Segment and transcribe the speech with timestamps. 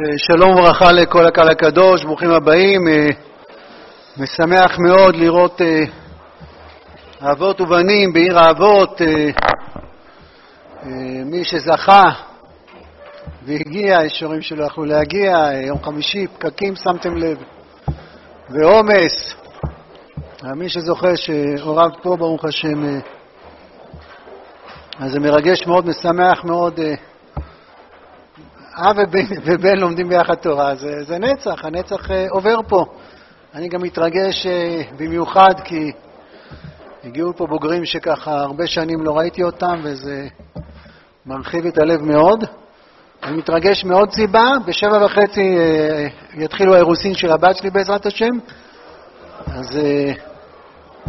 [0.00, 2.88] אה, שלום וברכה לכל הקהל הקדוש, ברוכים הבאים.
[2.88, 3.06] אה,
[4.16, 5.84] משמח מאוד לראות אה,
[7.32, 9.00] אבות ובנים בעיר האבות,
[11.24, 12.02] מי שזכה
[13.42, 17.38] והגיע, יש הורים שלא יכלו להגיע, יום חמישי, פקקים, שמתם לב,
[18.50, 19.34] ועומס.
[20.56, 22.98] מי שזוכה שהוריו פה, ברוך השם,
[24.98, 26.80] אז זה מרגש מאוד, משמח מאוד.
[28.80, 32.84] אב ובן, ובן לומדים ביחד תורה, זה, זה נצח, הנצח אה, עובר פה.
[33.54, 35.92] אני גם מתרגש אה, במיוחד כי
[37.04, 40.28] הגיעו פה בוגרים שככה הרבה שנים לא ראיתי אותם וזה
[41.26, 42.44] מרחיב את הלב מאוד.
[43.22, 48.38] אני מתרגש מעוד סיבה, בשבע וחצי אה, יתחילו האירוסין של הבת שלי בעזרת השם,
[49.46, 49.78] אז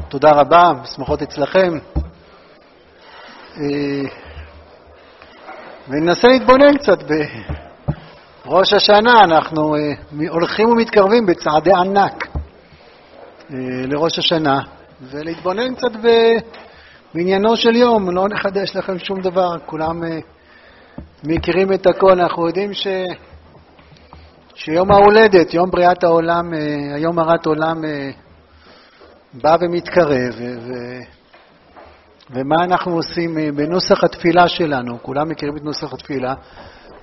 [0.09, 1.77] תודה רבה, שמחות אצלכם.
[5.89, 6.97] וננסה להתבונן קצת
[8.45, 9.79] בראש השנה, אנחנו אה,
[10.29, 12.27] הולכים ומתקרבים בצעדי ענק
[13.53, 14.59] אה, לראש השנה,
[15.01, 15.91] ולהתבונן קצת
[17.13, 20.19] בעניינו של יום, לא נחדש לכם שום דבר, כולם אה,
[21.23, 22.87] מכירים את הכל, אנחנו יודעים ש...
[24.55, 26.53] שיום ההולדת, יום בריאת העולם,
[26.95, 27.81] היום הרת עולם
[29.33, 30.73] בא ומתקרב, ו...
[32.31, 35.03] ומה אנחנו עושים אה, בנוסח התפילה שלנו?
[35.03, 36.33] כולם מכירים את נוסח התפילה.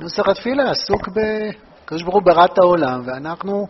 [0.00, 3.66] נוסח התפילה עסוק בקדוש ברוך הוא בראת העולם, ואנחנו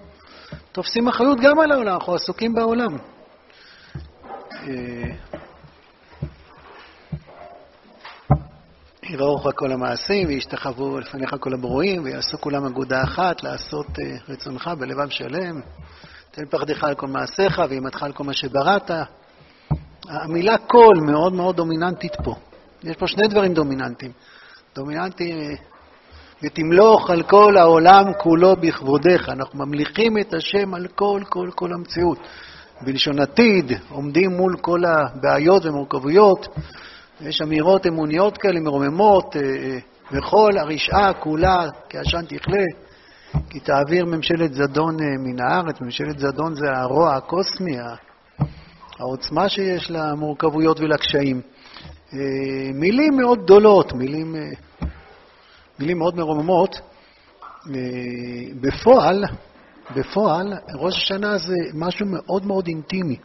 [0.72, 2.96] תופסים אחריות גם על העולם, אנחנו עסוקים בעולם.
[4.52, 5.14] אה,
[9.02, 14.70] יראו לך כל המעשים, וישתחוו לפניך כל הברואים, ויעשו כולם אגודה אחת, לעשות אה, רצונך
[14.78, 15.60] בלבב שלם.
[16.30, 18.90] תן פחדך על כל מעשיך, ואימתך על כל מה שבראת.
[20.08, 22.34] המילה קול מאוד מאוד דומיננטית פה.
[22.84, 24.12] יש פה שני דברים דומיננטיים.
[24.74, 25.56] דומיננטי,
[26.42, 29.28] ותמלוך על כל העולם כולו בכבודך.
[29.28, 32.18] אנחנו ממליכים את השם על כל, כל, כל המציאות.
[32.80, 36.48] בלשון עתיד, עומדים מול כל הבעיות ומורכבויות.
[37.20, 39.78] יש אמירות אמוניות כאלה מרוממות, אה, אה,
[40.12, 42.64] וכל הרשעה כולה כעשן תכלה,
[43.50, 45.80] כי תעביר ממשלת זדון אה, מן הארץ.
[45.80, 47.76] ממשלת זדון זה הרוע הקוסמי,
[48.98, 51.40] העוצמה שיש למורכבויות ולקשיים.
[52.12, 52.18] אה,
[52.74, 54.40] מילים מאוד גדולות, מילים, אה,
[55.78, 56.74] מילים מאוד מרוממות.
[56.74, 57.80] אה,
[58.60, 59.24] בפועל,
[59.96, 63.16] בפועל, ראש השנה זה משהו מאוד מאוד אינטימי.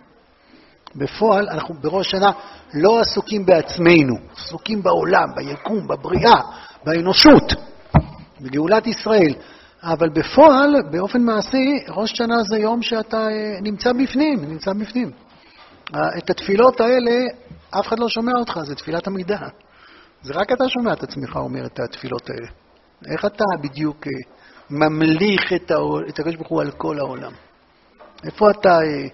[0.95, 2.31] בפועל, אנחנו בראש השנה
[2.73, 6.41] לא עסוקים בעצמנו, עסוקים בעולם, ביקום, בבריאה,
[6.85, 7.53] באנושות,
[8.41, 9.33] בגאולת ישראל.
[9.83, 13.27] אבל בפועל, באופן מעשי, ראש השנה זה יום שאתה
[13.61, 15.11] נמצא בפנים, נמצא בפנים.
[15.91, 17.11] את התפילות האלה,
[17.79, 19.47] אף אחד לא שומע אותך, זה תפילת עמידה.
[20.21, 22.47] זה רק אתה שומע את עצמך אומר את התפילות האלה.
[23.13, 24.11] איך אתה בדיוק אה,
[24.69, 25.53] ממליך
[26.09, 27.31] את הקדוש ברוך הוא על כל העולם?
[28.23, 29.07] איפה אתה אה,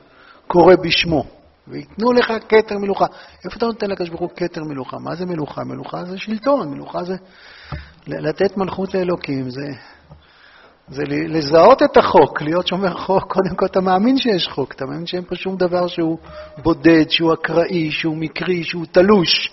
[0.47, 1.23] קורא בשמו?
[1.67, 3.05] וייתנו לך כתר מלוכה.
[3.45, 4.97] איפה אתה נותן לקדוש ברוך הוא כתר מלוכה?
[4.99, 5.63] מה זה מלוכה?
[5.63, 7.15] מלוכה זה שלטון, מלוכה זה
[8.07, 9.67] לתת מלכות לאלוקים, זה
[10.87, 13.23] זה לזהות את החוק, להיות שומר חוק.
[13.33, 16.17] קודם כל אתה מאמין שיש חוק, אתה מאמין שאין פה שום דבר שהוא
[16.57, 19.51] בודד, שהוא אקראי, שהוא מקרי, שהוא תלוש.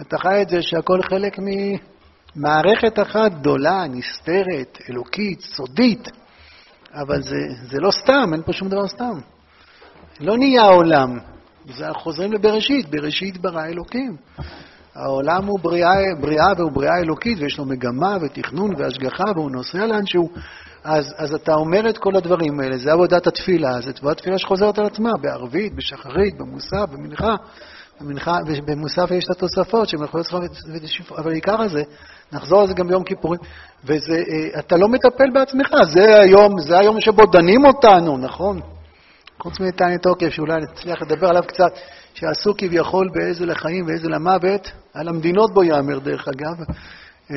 [0.00, 6.08] אתה חי את זה שהכל חלק ממערכת אחת גדולה, נסתרת, אלוקית, סודית,
[6.94, 9.18] אבל זה, זה לא סתם, אין פה שום דבר סתם.
[10.20, 11.18] לא נהיה העולם,
[11.64, 14.16] זה חוזרים לבראשית, בראשית ברא אלוקים.
[14.96, 20.30] העולם הוא בריאה, בריאה והוא בריאה אלוקית, ויש לו מגמה ותכנון והשגחה, והוא נוסע לאנשהו.
[20.84, 24.78] אז, אז אתה אומר את כל הדברים האלה, זה עבודת התפילה, זה עבודת תפילה שחוזרת
[24.78, 27.34] על עצמה, בערבית, בשחרית, במוסף, במנחה.
[28.00, 30.26] במנחה, במוסף יש את התוספות שהן יכולות
[30.82, 31.82] לשפר, אבל העיקר הזה,
[32.32, 33.40] נחזור על זה גם ביום כיפורים,
[33.84, 38.60] ואתה אה, לא מטפל בעצמך, זה היום, זה היום שבו דנים אותנו, נכון?
[39.38, 41.72] חוץ מנתניה תוקף, שאולי נצליח לדבר עליו קצת,
[42.16, 46.64] שעשו כביכול באיזה לחיים ואיזה למוות, על המדינות בו יאמר דרך אגב,
[47.30, 47.36] אה,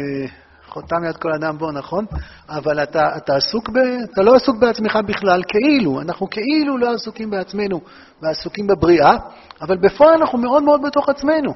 [0.67, 2.05] חותם יד כל אדם בו, נכון?
[2.49, 3.77] אבל אתה, אתה עסוק ב...
[4.13, 7.81] אתה לא עסוק בעצמך בכלל, כאילו, אנחנו כאילו לא עסוקים בעצמנו
[8.21, 9.17] ועסוקים בבריאה,
[9.61, 11.53] אבל בפועל אנחנו מאוד מאוד בתוך עצמנו.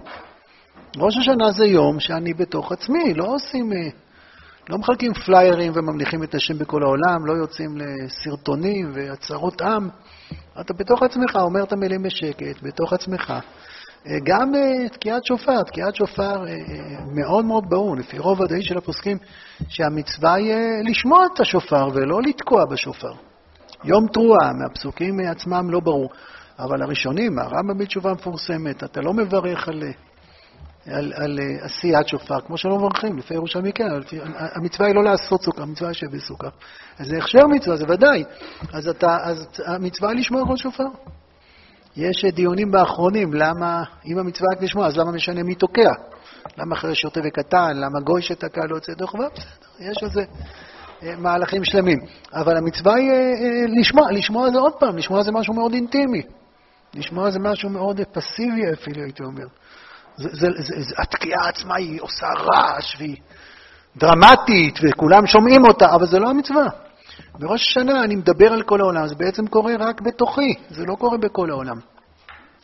[0.98, 3.74] ראש השנה זה יום שאני בתוך עצמי, לא עושים...
[3.74, 3.90] אה,
[4.70, 9.90] לא מחלקים פליירים וממליכים את השם בכל העולם, לא יוצאים לסרטונים והצהרות עם.
[10.62, 13.34] אתה בתוך עצמך אומר את המילים בשקט, בתוך עצמך.
[14.08, 16.54] אה, גם אה, תקיעת שופר, תקיעת שופר אה,
[17.16, 19.18] מאוד מאוד ברור, לפי רוב ודאי של הפוסקים,
[19.70, 20.54] שהמצווה היא
[20.90, 23.14] לשמוע את השופר ולא לתקוע בשופר.
[23.84, 26.10] יום תרועה, מהפסוקים עצמם לא ברור,
[26.60, 29.84] אבל הראשונים, הרמב"ם בתשובה מפורסמת, אתה לא מברך על
[30.88, 35.44] על, על עשיית שופר, כמו שלא מברכים, לפי ירושלמי כן, לפי, המצווה היא לא לעשות
[35.44, 36.48] סוכה, המצווה היא שווה סוכה.
[37.00, 38.24] אז זה הכשר מצווה, זה ודאי.
[38.74, 40.84] אז, אתה, אז המצווה היא לשמוע כל שופר.
[41.96, 45.92] יש דיונים באחרונים, למה, אם המצווה רק לשמוע, אז למה משנה מי תוקע?
[46.58, 47.78] למה אחרי שוטה וקטן?
[47.78, 49.16] למה גוי שתקע לא יוצא דוח?
[49.16, 49.28] בסדר,
[49.80, 50.24] יש על זה
[51.04, 52.00] אה, מהלכים שלמים.
[52.34, 56.22] אבל המצווה היא אה, אה, לשמוע, לשמוע זה עוד פעם, לשמוע זה משהו מאוד אינטימי.
[56.94, 59.46] לשמוע זה משהו מאוד פסיבי אפילו, הייתי אומר.
[60.18, 63.18] זה, זה, זה, זה, התקיעה עצמה היא עושה רעש והיא
[63.96, 66.68] דרמטית וכולם שומעים אותה, אבל זה לא המצווה.
[67.40, 71.18] בראש השנה אני מדבר על כל העולם, זה בעצם קורה רק בתוכי, זה לא קורה
[71.18, 71.80] בכל העולם.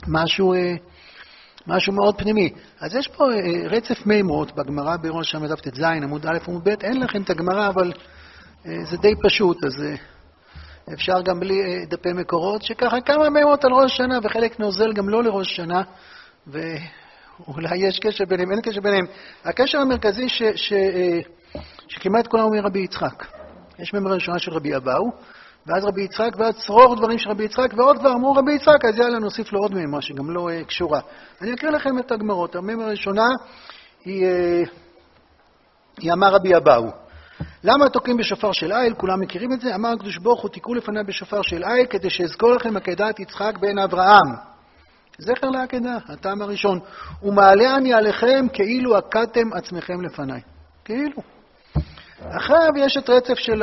[0.07, 0.53] משהו,
[1.67, 2.53] משהו מאוד פנימי.
[2.79, 3.25] אז יש פה
[3.69, 7.67] רצף מימות בגמרא בראש השנה דף ט"ז, עמוד א' עמוד ב', אין לכם את הגמרא,
[7.67, 7.91] אבל
[8.63, 9.73] זה די פשוט, אז
[10.93, 15.23] אפשר גם בלי דפי מקורות, שככה כמה מימות על ראש השנה, וחלק נוזל גם לא
[15.23, 15.81] לראש השנה,
[17.47, 19.05] ואולי יש קשר ביניהם, אין קשר ביניהם.
[19.45, 20.73] הקשר המרכזי ש, ש,
[21.87, 23.25] שכמעט כולם אומרים רבי יצחק.
[23.79, 25.11] יש מימרה ראשונה של רבי אבאו,
[25.67, 28.97] ואז רבי יצחק, ואז צרור דברים של רבי יצחק, ועוד כבר אמרו רבי יצחק, אז
[28.97, 30.99] יאללה, נוסיף לו עוד מימרה שגם לא uh, קשורה.
[31.41, 32.55] אני אקריא לכם את הגמרות.
[32.55, 33.27] המימרה הראשונה
[34.05, 34.69] היא, uh,
[35.99, 36.89] היא אמר רבי אבאו.
[37.63, 38.93] למה תוקעים בשופר של איל?
[38.93, 39.75] כולם מכירים את זה.
[39.75, 43.79] אמר הקדוש ברוך הוא, תיקעו לפניי בשופר של איל, כדי שאזכור לכם עקדת יצחק בן
[43.79, 44.48] אברהם.
[45.19, 46.79] זכר לעקדה, הטעם הראשון.
[47.23, 50.41] ומעלה אני עליכם כאילו עקדתם עצמכם לפניי.
[50.85, 51.21] כאילו.
[52.37, 53.61] אחריו יש את רצף של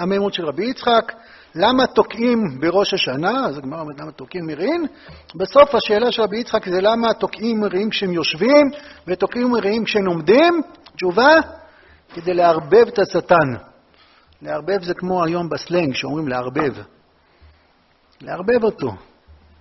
[0.00, 1.12] המימות של רבי יצחק,
[1.54, 4.86] למה תוקעים בראש השנה, אז הגמרא אומרת למה תוקעים מרעים,
[5.34, 8.70] בסוף השאלה של רבי יצחק זה למה תוקעים מרעים כשהם יושבים
[9.06, 10.62] ותוקעים מרעים כשהם עומדים,
[10.96, 11.34] תשובה,
[12.14, 13.54] כדי לערבב את השטן.
[14.42, 16.74] לערבב זה כמו היום בסלנג, שאומרים לערבב.
[18.20, 18.92] לערבב אותו.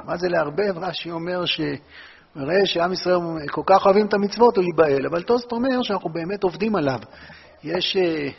[0.05, 0.77] מה זה לערבב?
[0.77, 1.61] רש"י אומר ש...
[2.35, 3.19] מראה שעם ישראל
[3.51, 5.05] כל כך אוהבים את המצוות, הוא ייבהל.
[5.05, 6.99] אבל טוסט אומר שאנחנו באמת עובדים עליו.
[7.63, 7.97] יש...
[7.97, 8.29] אה,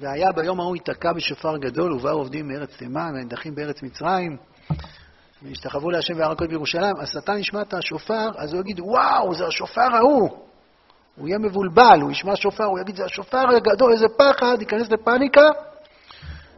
[0.00, 4.36] והיה ביום ההוא ייתקע בשופר גדול, ובאו עובדים מארץ תימן, והנדחים בארץ מצרים,
[5.42, 6.96] והשתחוו להשם בהר הקודש בירושלים.
[7.00, 10.28] השטן ישמע את השופר, אז הוא יגיד, וואו, זה השופר ההוא.
[11.16, 15.48] הוא יהיה מבולבל, הוא ישמע שופר, הוא יגיד, זה השופר הגדול, איזה פחד, ייכנס לפאניקה,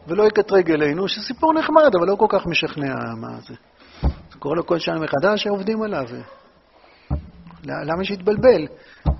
[0.06, 3.54] ולא יקטרג אלינו, שסיפור נחמד, אבל לא כל כך משכנע מה זה.
[4.40, 6.04] קורא לו כל שנה מחדש, שעובדים עליו.
[7.64, 8.66] למה שיתבלבל?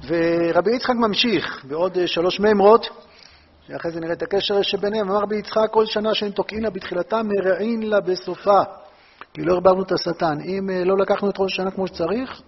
[0.07, 2.87] ורבי יצחק ממשיך בעוד שלוש מימרות,
[3.67, 5.11] שאחרי זה נראה את הקשר שביניהם.
[5.11, 8.61] אמר רבי יצחק, כל שנה שהן תוקעין לה בתחילתה, מרעין לה בסופה.
[9.35, 10.39] כי לא הרברנו את השטן.
[10.45, 12.43] אם לא לקחנו את ראש השנה כמו שצריך,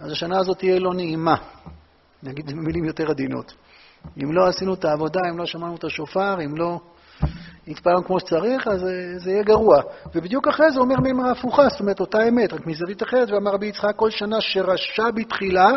[0.00, 1.36] אז השנה הזאת תהיה לא נעימה.
[2.22, 3.54] נגיד במילים יותר עדינות.
[4.22, 6.80] אם לא עשינו את העבודה, אם לא שמענו את השופר, אם לא
[7.66, 8.80] נתפעלנו כמו שצריך, אז
[9.16, 9.82] זה יהיה גרוע.
[10.14, 13.66] ובדיוק אחרי זה אומר מימרה הפוכה, זאת אומרת, אותה אמת, רק מזווית אחרת, ואמר רבי
[13.66, 15.70] יצחק, כל שנה שרשע בתחילה,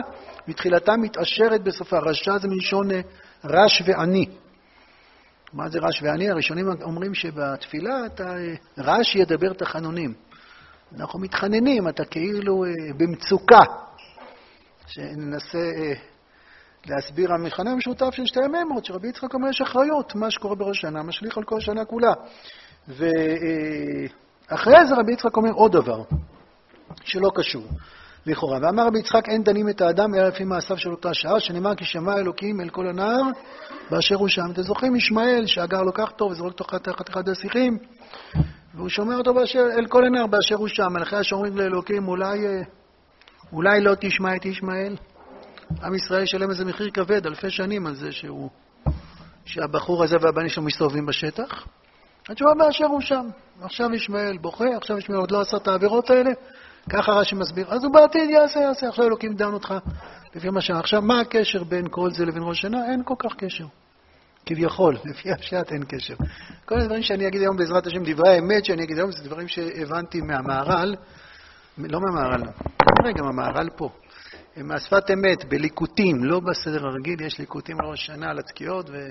[0.47, 1.99] בתחילתה מתעשרת בסופה.
[1.99, 3.01] רשע זה מלשון אה,
[3.43, 4.25] רש ועני.
[5.53, 6.29] מה זה רש ועני?
[6.29, 10.13] הראשונים אומרים שבתפילה אתה אה, רש ידבר תחנונים.
[10.97, 13.63] אנחנו מתחננים, אתה כאילו אה, במצוקה.
[14.87, 15.59] שננסה
[16.85, 21.03] להסביר המכנה המשותף של שתי המימות, שרבי יצחק אומר יש אחריות, מה שקורה בראש השנה
[21.03, 22.13] משליך על כל השנה כולה.
[22.87, 26.03] ואחרי זה רבי יצחק אומר עוד דבר,
[27.03, 27.63] שלא קשור,
[28.25, 28.59] לכאורה.
[28.61, 31.85] ואמר רבי יצחק, אין דנים את האדם אלא לפי מעשיו של אותה שעה, שנאמר כי
[31.85, 33.21] שמע אלוקים אל כל הנער
[33.89, 34.51] באשר הוא שם.
[34.53, 37.77] אתם זוכרים ישמעאל, שהגר לו כך טוב וזרוק תחת תחת אחד השיחים,
[38.75, 40.93] והוא שומע אותו באשר, אל כל הנער באשר הוא שם.
[40.93, 42.61] מלכי השומרים לאלוקים, אולי, אה,
[43.53, 44.95] אולי לא תשמע את ישמעאל?
[45.83, 48.49] עם ישראל ישלם איזה מחיר כבד, אלפי שנים, על זה שהוא,
[49.45, 51.65] שהבחור הזה והבנים שלו מסתובבים בשטח.
[52.29, 53.25] התשובה באשר הוא שם.
[53.61, 56.31] עכשיו ישמעאל בוכה, עכשיו ישמעאל עוד לא עשה את העבירות האלה,
[56.89, 57.65] ככה רש"י מסביר.
[57.69, 59.73] אז הוא בעתיד יעשה, יעשה, עכשיו אלוקים דן אותך
[60.35, 60.71] לפי מה ש...
[60.71, 62.85] עכשיו, מה הקשר בין כל זה לבין ראש השנה?
[62.91, 63.65] אין כל כך קשר.
[64.45, 66.15] כביכול, לפי הפשט אין קשר.
[66.65, 70.21] כל הדברים שאני אגיד היום בעזרת השם, דברי האמת שאני אגיד היום, זה דברים שהבנתי
[70.21, 70.95] מהמהר"ל,
[71.77, 72.43] לא מהמהר"ל,
[73.05, 73.89] רגע, מהמהר"ל פה.
[74.57, 79.09] מהשפת אמת, בליקוטים, לא בסדר הרגיל, יש ליקוטים ראש השנה, על התקיעות, ו...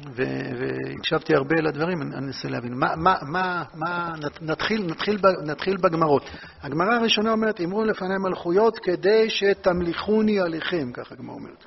[0.00, 2.74] והקשבתי הרבה לדברים, אני אנסה להבין.
[2.74, 6.30] מה, מה, מה, מה נתחיל, נתחיל, נתחיל בגמרות.
[6.62, 11.64] הגמרא הראשונה אומרת, אמרו לפני מלכויות כדי שתמליכוני עליכם, ככה הגמרא אומרת.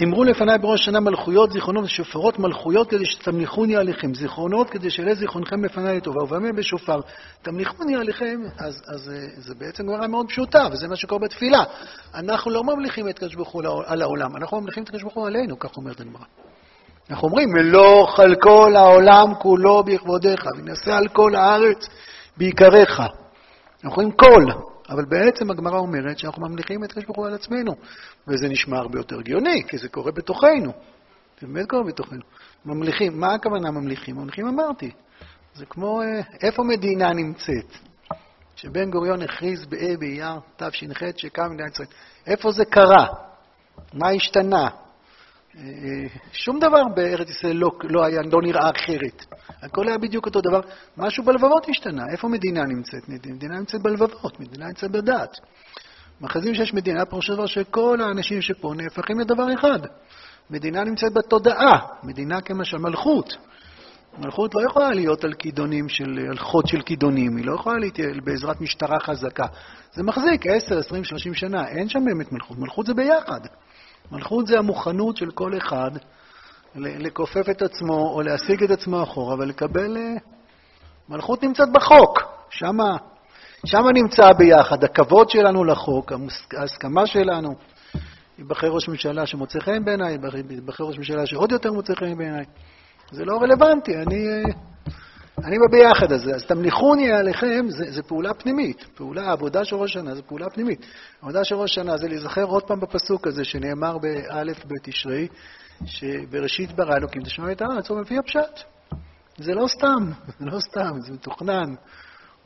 [0.00, 5.14] אה, אמרו לפניי בראש השנה מלכויות, זיכרונות ושופרות, מלכויות כדי שתמליכוני עליכם, זיכרונות כדי שיעלה
[5.14, 7.00] זיכרונכם לפניי לטובה, ובמה בשופר,
[7.42, 11.64] תמליכוני עליכם, אז, אז זה בעצם גמרא מאוד פשוטה, וזה מה שקורה בתפילה.
[12.14, 15.26] אנחנו לא ממליכים את הקדוש ברוך הוא על העולם, אנחנו ממליכים את הקדוש ברוך הוא
[15.26, 16.24] עלינו, כך אומרת הגמרא.
[17.10, 21.88] אנחנו אומרים, מלוך על כל העולם כולו בכבודיך, ונעשה על כל הארץ
[22.36, 23.00] בעיקריך.
[23.84, 27.74] אנחנו אומרים כל, אבל בעצם הגמרא אומרת שאנחנו ממליכים את הקדוש ברוך הוא על עצמנו,
[28.28, 30.72] וזה נשמע הרבה יותר הגיוני, כי זה קורה בתוכנו.
[31.40, 32.22] זה באמת קורה בתוכנו.
[32.64, 34.16] ממליכים, מה הכוונה ממליכים?
[34.16, 34.90] ממליכים אמרתי.
[35.54, 37.76] זה כמו, אה, איפה מדינה נמצאת?
[38.56, 41.88] שבן גוריון הכריז בה' באייר תש"ח שקם מדינת ישראל.
[42.26, 43.06] איפה זה קרה?
[43.92, 44.68] מה השתנה?
[45.58, 45.64] אה,
[46.32, 49.24] שום דבר בארץ ישראל לא, לא, היה, לא נראה אחרת.
[49.62, 50.60] הכל היה בדיוק אותו דבר.
[50.96, 52.02] משהו בלבבות השתנה.
[52.12, 53.08] איפה מדינה נמצאת?
[53.08, 55.36] מדינה נמצאת בלבבות, מדינה נמצאת בדעת.
[56.20, 59.78] מכריזים שיש מדינה, פירושו דבר שכל האנשים שפה נהפכים לדבר אחד.
[60.50, 63.36] מדינה נמצאת בתודעה, מדינה כמשל מלכות.
[64.18, 68.20] מלכות לא יכולה להיות על כידונים של, על חוד של כידונים, היא לא יכולה להתייעל
[68.20, 69.46] בעזרת משטרה חזקה.
[69.92, 72.58] זה מחזיק 10, 20, 30 שנה, אין שם באמת מלכות.
[72.58, 73.40] מלכות זה ביחד.
[74.12, 75.90] מלכות זה המוכנות של כל אחד
[76.74, 79.96] לכופף את עצמו או להשיג את עצמו אחורה ולקבל...
[79.96, 80.16] אה,
[81.08, 82.20] מלכות נמצאת בחוק,
[82.50, 82.96] שמה,
[83.66, 86.12] שמה נמצא ביחד הכבוד שלנו לחוק,
[86.56, 87.54] ההסכמה שלנו.
[88.38, 90.18] ייבחר ראש ממשלה שמוצא חן בעיניי,
[90.50, 92.44] ייבחר ראש ממשלה שעוד יותר מוצא חן בעיניי.
[93.10, 94.42] זה לא רלוונטי, אני, אה,
[95.38, 96.34] אני בביחד הזה.
[96.34, 98.84] אז תמליכוני עליכם, זה, זה פעולה פנימית.
[98.94, 100.86] פעולה, עבודה של ראש השנה זה פעולה פנימית.
[101.22, 105.28] עבודה של ראש השנה זה להיזכר עוד פעם בפסוק הזה שנאמר באלף בתשרי,
[105.86, 108.60] שבראשית ברא אלוקים תשמע את הארץ, הוא מביא הפשט.
[109.38, 111.74] זה לא סתם, זה לא סתם, זה מתוכנן.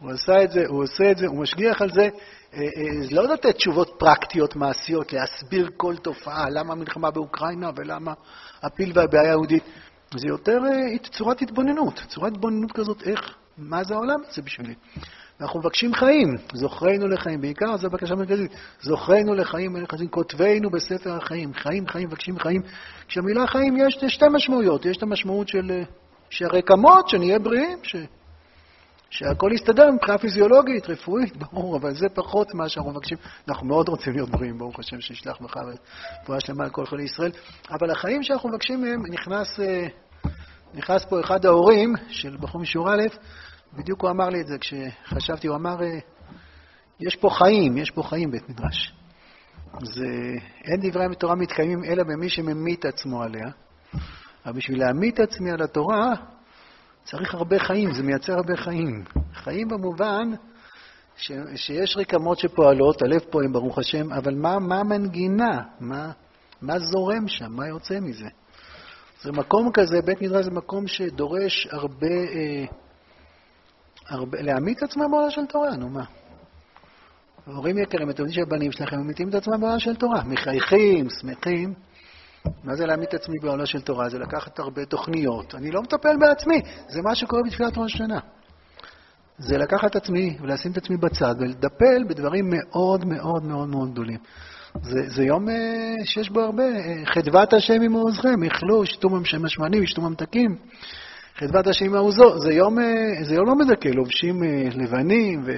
[0.00, 2.02] הוא עשה את זה, הוא עושה את זה, הוא משגיח על זה.
[2.02, 8.12] אה, אה, זה לא לתת תשובות פרקטיות, מעשיות, להסביר כל תופעה, למה המלחמה באוקראינה ולמה
[8.62, 9.64] הפיל והבעיה היהודית.
[10.16, 14.20] זה יותר אה, צורת התבוננות, צורת התבוננות כזאת, איך, מה זה העולם?
[14.28, 14.74] הזה בשבילי.
[15.40, 19.76] אנחנו מבקשים חיים, זוכרנו לחיים, בעיקר זו הבקשה המרכזית, זוכרנו לחיים,
[20.08, 22.62] כותבנו בספר החיים, חיים, חיים, מבקשים חיים.
[23.08, 25.82] כשהמילה חיים יש שתי משמעויות, יש את המשמעות של
[26.30, 27.96] שהרקמות, שנהיה בריאים, ש...
[29.10, 33.18] שהכל יסתדר מבחינה פיזיולוגית, רפואית, ברור, אבל זה פחות מה שאנחנו מבקשים.
[33.48, 35.56] אנחנו מאוד רוצים להיות בריאים, ברוך השם, שישלח בך
[36.22, 37.30] רפואה שלמה על כל חולי ישראל.
[37.70, 39.86] אבל החיים שאנחנו מבקשים מהם, נכנס, אה,
[40.74, 43.02] נכנס פה אחד ההורים של בחור משיעור א',
[43.72, 45.98] בדיוק הוא אמר לי את זה כשחשבתי, הוא אמר, אה,
[47.00, 48.94] יש פה חיים, יש פה חיים בית מדרש.
[49.82, 50.06] זה,
[50.64, 53.48] אין דברי התורה מתקיימים אלא במי שממית עצמו עליה.
[54.46, 56.14] אבל בשביל להמית עצמי על התורה,
[57.04, 59.04] צריך הרבה חיים, זה מייצר הרבה חיים.
[59.34, 60.30] חיים במובן
[61.16, 65.62] ש, שיש רקמות שפועלות, הלב פועם, ברוך השם, אבל מה, מה המנגינה?
[65.80, 66.10] מה,
[66.62, 67.52] מה זורם שם?
[67.52, 68.28] מה יוצא מזה?
[69.22, 72.64] זה מקום כזה, בית מדרש זה מקום שדורש הרבה, אה,
[74.08, 76.04] הרבה להעמיד את עצמם בעולם של תורה, נו מה.
[77.46, 81.74] הורים יקרים, אתם יודעים שהבנים שלכם ממיתים את עצמם בעולם של תורה, מחייכים, שמחים.
[82.64, 84.08] מה זה להעמיד את עצמי בעולה של תורה?
[84.08, 85.54] זה לקחת הרבה תוכניות.
[85.54, 88.18] אני לא מטפל בעצמי, זה מה שקורה בתפילת ראש השנה.
[89.38, 94.18] זה לקחת את עצמי ולשים את עצמי בצד ולטפל בדברים מאוד מאוד מאוד מאוד גדולים.
[94.82, 95.52] זה, זה יום uh,
[96.04, 99.08] שיש בו הרבה, uh, חדוות השם עם מעוזכם, איכלו, שתו
[99.40, 100.56] משמנים, שתו ממתקים.
[101.36, 102.82] חדוות השם עם מעוזו, זה יום, uh,
[103.24, 105.52] זה יום לא מדכא, לובשים uh, לבנים ו...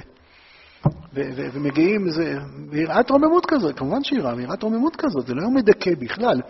[1.13, 2.35] ומגיעים, זה
[2.71, 6.41] יראת רוממות כזאת, כמובן שיראה, יראת רוממות כזאת, זה לא יום מדכא בכלל.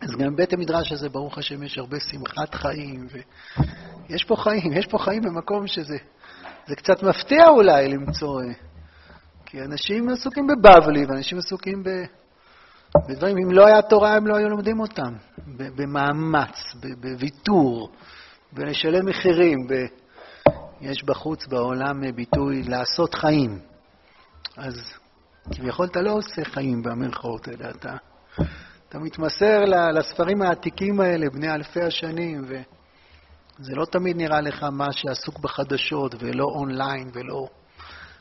[0.00, 3.06] אז גם בית המדרש הזה, ברוך השם, יש הרבה שמחת חיים,
[4.08, 5.96] ויש פה חיים, יש פה חיים במקום שזה
[6.68, 8.52] זה קצת מפתיע אולי למצוא, אה,
[9.46, 11.88] כי אנשים עסוקים בבבלי, ואנשים עסוקים ב...
[13.08, 15.12] בדברים, אם לא היה תורה, הם לא היו לומדים אותם,
[15.56, 17.90] במאמץ, בוויתור,
[18.52, 19.74] בלשלם מחירים, ב...
[20.80, 23.58] יש בחוץ בעולם ביטוי לעשות חיים.
[24.56, 24.74] אז
[25.54, 27.96] כביכול אתה לא עושה חיים במרכאות, אלא אתה,
[28.88, 35.38] אתה מתמסר לספרים העתיקים האלה, בני אלפי השנים, וזה לא תמיד נראה לך מה שעסוק
[35.38, 37.48] בחדשות, ולא אונליין, ולא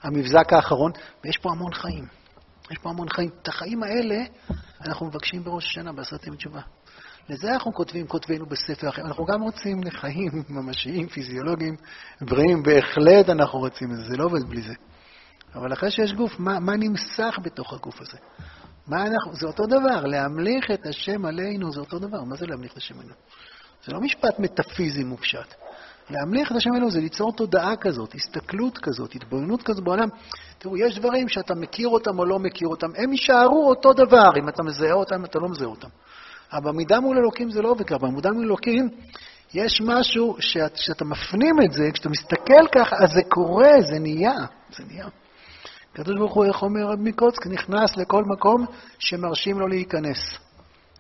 [0.03, 0.91] המבזק האחרון,
[1.23, 2.05] ויש פה המון חיים.
[2.71, 3.29] יש פה המון חיים.
[3.41, 4.23] את החיים האלה
[4.85, 6.61] אנחנו מבקשים בראש השנה, בעשרת ימי תשובה.
[7.29, 9.01] לזה אנחנו כותבים, כותבינו בספר אחר.
[9.01, 11.75] אנחנו גם רוצים לחיים ממשיים, פיזיולוגיים,
[12.21, 14.73] בריאים, בהחלט אנחנו רוצים את זה, זה לא עובד בלי זה.
[15.55, 18.17] אבל אחרי שיש גוף, מה, מה נמסך בתוך הגוף הזה?
[18.87, 22.23] מה אנחנו, זה אותו דבר, להמליך את השם עלינו זה אותו דבר.
[22.23, 23.13] מה זה להמליך את השם עלינו?
[23.85, 25.53] זה לא משפט מטאפיזי מופשט.
[26.09, 30.07] להמליך את השם עלינו זה ליצור תודעה כזאת, הסתכלות כזאת, התבוננות כזאת בעולם.
[30.57, 34.49] תראו, יש דברים שאתה מכיר אותם או לא מכיר אותם, הם יישארו אותו דבר אם
[34.49, 35.89] אתה מזהה אותם, אתה לא מזהה אותם.
[36.53, 37.97] אבל במידה מול אלוקים זה לא עובד ככה.
[37.97, 38.89] במידה מול אלוקים
[39.53, 44.35] יש משהו שאת, שאתה מפנים את זה, כשאתה מסתכל ככה, אז זה קורה, זה נהיה.
[44.77, 45.07] זה נהיה.
[45.93, 48.65] הקדוש ברוך הוא, איך אומר רב מקוצק, נכנס לכל מקום
[48.99, 50.37] שמרשים לו להיכנס.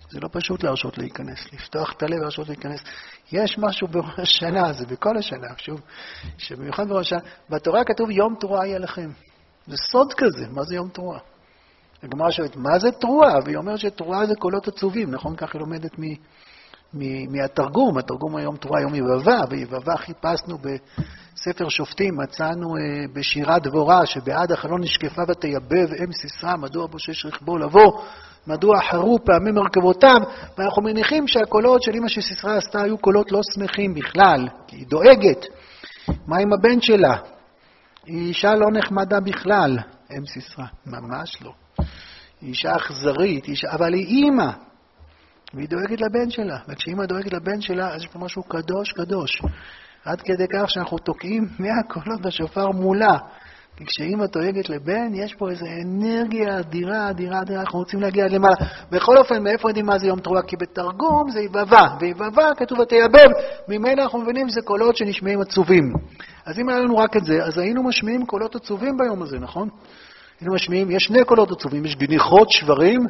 [0.09, 2.83] זה לא פשוט להרשות להיכנס, לפתוח את הלב ולהרשות להיכנס.
[3.31, 5.81] יש משהו בראש השנה, זה בכל השנה, שוב,
[6.37, 9.09] שבמיוחד בראש השנה, בתורה כתוב יום תורה יהיה לכם.
[9.67, 11.19] זה סוד כזה, מה זה יום תרועה?
[12.03, 13.39] הגמרא שואלת, מה זה תרועה?
[13.45, 15.35] והיא אומרת שתרועה זה קולות עצובים, נכון?
[15.35, 16.03] כך היא לומדת מ,
[16.93, 22.79] מ, מהתרגום, התרגום היום תרועה, יום יבבה, ויבבה חיפשנו בספר שופטים, מצאנו uh,
[23.13, 28.01] בשירת דבורה, שבעד החלון נשקפה ותייבב אם סיסרא, מדוע בושש רכבו לבוא,
[28.47, 30.21] מדוע חרו פעמי מרכבותיו,
[30.57, 34.87] ואנחנו מניחים שהקולות של אמא של סיסרא עשתה היו קולות לא שמחים בכלל, כי היא
[34.87, 35.45] דואגת.
[36.27, 37.17] מה עם הבן שלה?
[38.05, 39.77] היא אישה לא נחמדה בכלל,
[40.17, 41.66] אם סיסרא, ממש לא.
[42.41, 43.67] היא אישה אכזרית, אישה...
[43.71, 44.51] אבל היא אימא,
[45.53, 46.57] והיא דואגת לבן שלה.
[46.67, 49.41] וכשאימא דואגת לבן שלה, אז יש פה משהו קדוש קדוש.
[50.05, 53.17] עד כדי כך שאנחנו תוקעים 100 קולות בשופר מולה.
[53.77, 58.31] כי כשאימא דואגת לבן, יש פה איזו אנרגיה אדירה, אדירה, אדירה, אנחנו רוצים להגיע עד
[58.31, 58.55] למעלה.
[58.91, 60.41] בכל אופן, מאיפה יודעים מה זה יום תרועה?
[60.41, 63.29] כי בתרגום זה יבבה, ויבבה כתוב ותייבב,
[63.67, 65.93] ממילא אנחנו מבינים שזה קולות שנשמעים עצובים.
[66.45, 69.69] אז אם היה לנו רק את זה, אז היינו משמיעים קולות עצובים ביום הזה, נכון?
[70.39, 73.01] היינו משמיעים, יש שני קולות עצובים, יש גניחות שברים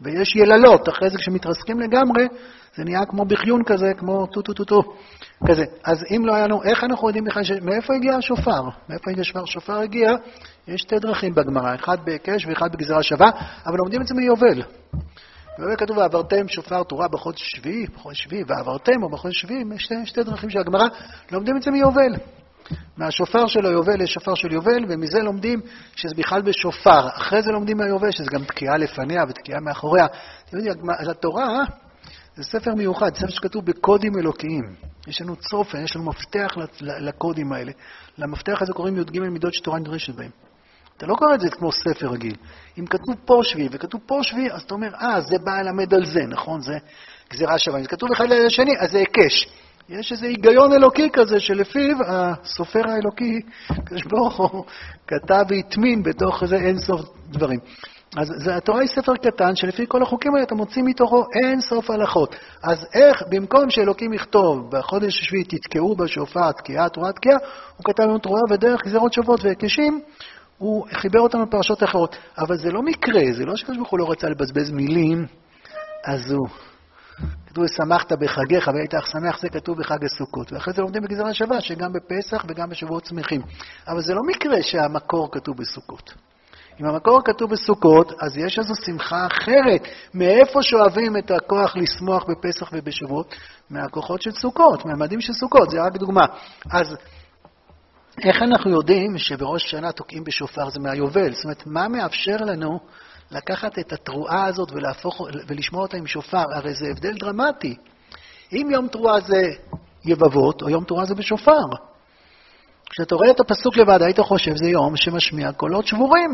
[0.00, 0.88] ויש יללות.
[0.88, 2.28] אחרי זה כשמתרסקים לגמרי,
[2.76, 4.82] זה נהיה כמו בכיון כזה, כמו טו-טו-טו-טו,
[5.46, 5.64] כזה.
[5.84, 7.50] אז אם לא היה לנו, איך אנחנו יודעים בכלל, ש...
[7.50, 8.62] מאיפה הגיע השופר?
[8.88, 9.44] מאיפה הגיע השופר?
[9.44, 10.10] שופר הגיע,
[10.68, 13.30] יש שתי דרכים בגמרא, אחד בהיקש ואחד בגזרה שווה,
[13.66, 14.62] אבל לומדים את זה מיובל.
[15.58, 20.22] ביובל כתוב, והעברתם שופר תרועה בחודש שביעי, בחודש שביעי, והעברתם או בחודש שביעי, שתי, שתי
[20.22, 20.86] דרכים של הגמרא,
[21.32, 22.39] לומדים את זה מיובל.
[22.96, 25.60] מהשופר של היובל יש שופר של יובל, ומזה לומדים
[25.96, 27.08] שזה בכלל בשופר.
[27.08, 30.06] אחרי זה לומדים מהיובל שזה גם תקיעה לפניה ותקיעה מאחוריה.
[30.44, 31.64] אתם יודעים, התורה
[32.34, 34.74] זה ספר מיוחד, ספר שכתוב בקודים אלוקיים.
[35.06, 37.72] יש לנו צופן, יש לנו מפתח לקודים האלה.
[38.18, 40.30] למפתח הזה קוראים י"ג מידות שתורה נדרשת בהם.
[40.96, 42.34] אתה לא קורא את זה כמו ספר רגיל.
[42.78, 46.04] אם כתוב פה שביעי וכתוב פה שביעי, אז אתה אומר, אה, זה בא ללמד על
[46.04, 46.60] זה, נכון?
[46.60, 46.78] זה
[47.32, 47.78] גזירה שווה.
[47.78, 49.48] אם זה כתוב אחד ליד השני, אז זה היקש.
[49.90, 54.64] יש איזה היגיון אלוקי כזה, שלפיו הסופר האלוקי, הקדוש ברוך הוא,
[55.06, 57.60] כתב והטמין בתוך איזה אינסוף דברים.
[58.16, 61.90] אז זה, התורה היא ספר קטן, שלפי כל החוקים האלה אתה מוציא מתוכו אין סוף
[61.90, 62.36] הלכות.
[62.62, 67.38] אז איך, במקום שאלוקים יכתוב בחודש השביעי תתקעו בשופר תקיעה, תרועה תקיעה,
[67.76, 70.00] הוא כתב לנו תרועה ודרך גזירות שוות והיקשים,
[70.58, 72.16] הוא חיבר אותנו לפרשות אחרות.
[72.38, 75.26] אבל זה לא מקרה, זה לא שקדוש ברוך הוא לא רצה לבזבז מילים,
[76.04, 76.69] אז הוא...
[77.46, 80.52] כתוב ושמחת בחגיך והיית אך שמח, זה כתוב בחג הסוכות.
[80.52, 83.42] ואחרי זה לומדים בגזרה שווה, שגם בפסח וגם בשבועות שמחים.
[83.88, 86.14] אבל זה לא מקרה שהמקור כתוב בסוכות.
[86.80, 89.88] אם המקור כתוב בסוכות, אז יש איזו שמחה אחרת.
[90.14, 93.34] מאיפה שואבים את הכוח לשמוח בפסח ובשבועות?
[93.70, 96.26] מהכוחות של סוכות, מהמדים של סוכות, זה רק דוגמה.
[96.70, 96.96] אז
[98.24, 100.70] איך אנחנו יודעים שבראש השנה תוקעים בשופר?
[100.70, 101.32] זה מהיובל.
[101.32, 102.80] זאת אומרת, מה מאפשר לנו
[103.30, 106.44] לקחת את התרועה הזאת ולהפוך, ולשמוע אותה עם שופר?
[106.54, 107.76] הרי זה הבדל דרמטי.
[108.52, 109.42] אם יום תרועה זה
[110.04, 111.62] יבבות, או יום תרועה זה בשופר.
[112.90, 116.30] כשאתה רואה את הפסוק לבד, היית חושב זה יום שמשמיע קולות שבורים.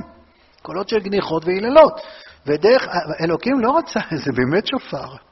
[0.62, 2.00] קולות של גניחות והיללות.
[2.46, 2.86] ודרך,
[3.20, 5.25] אלוקים לא רצה, זה באמת שופר.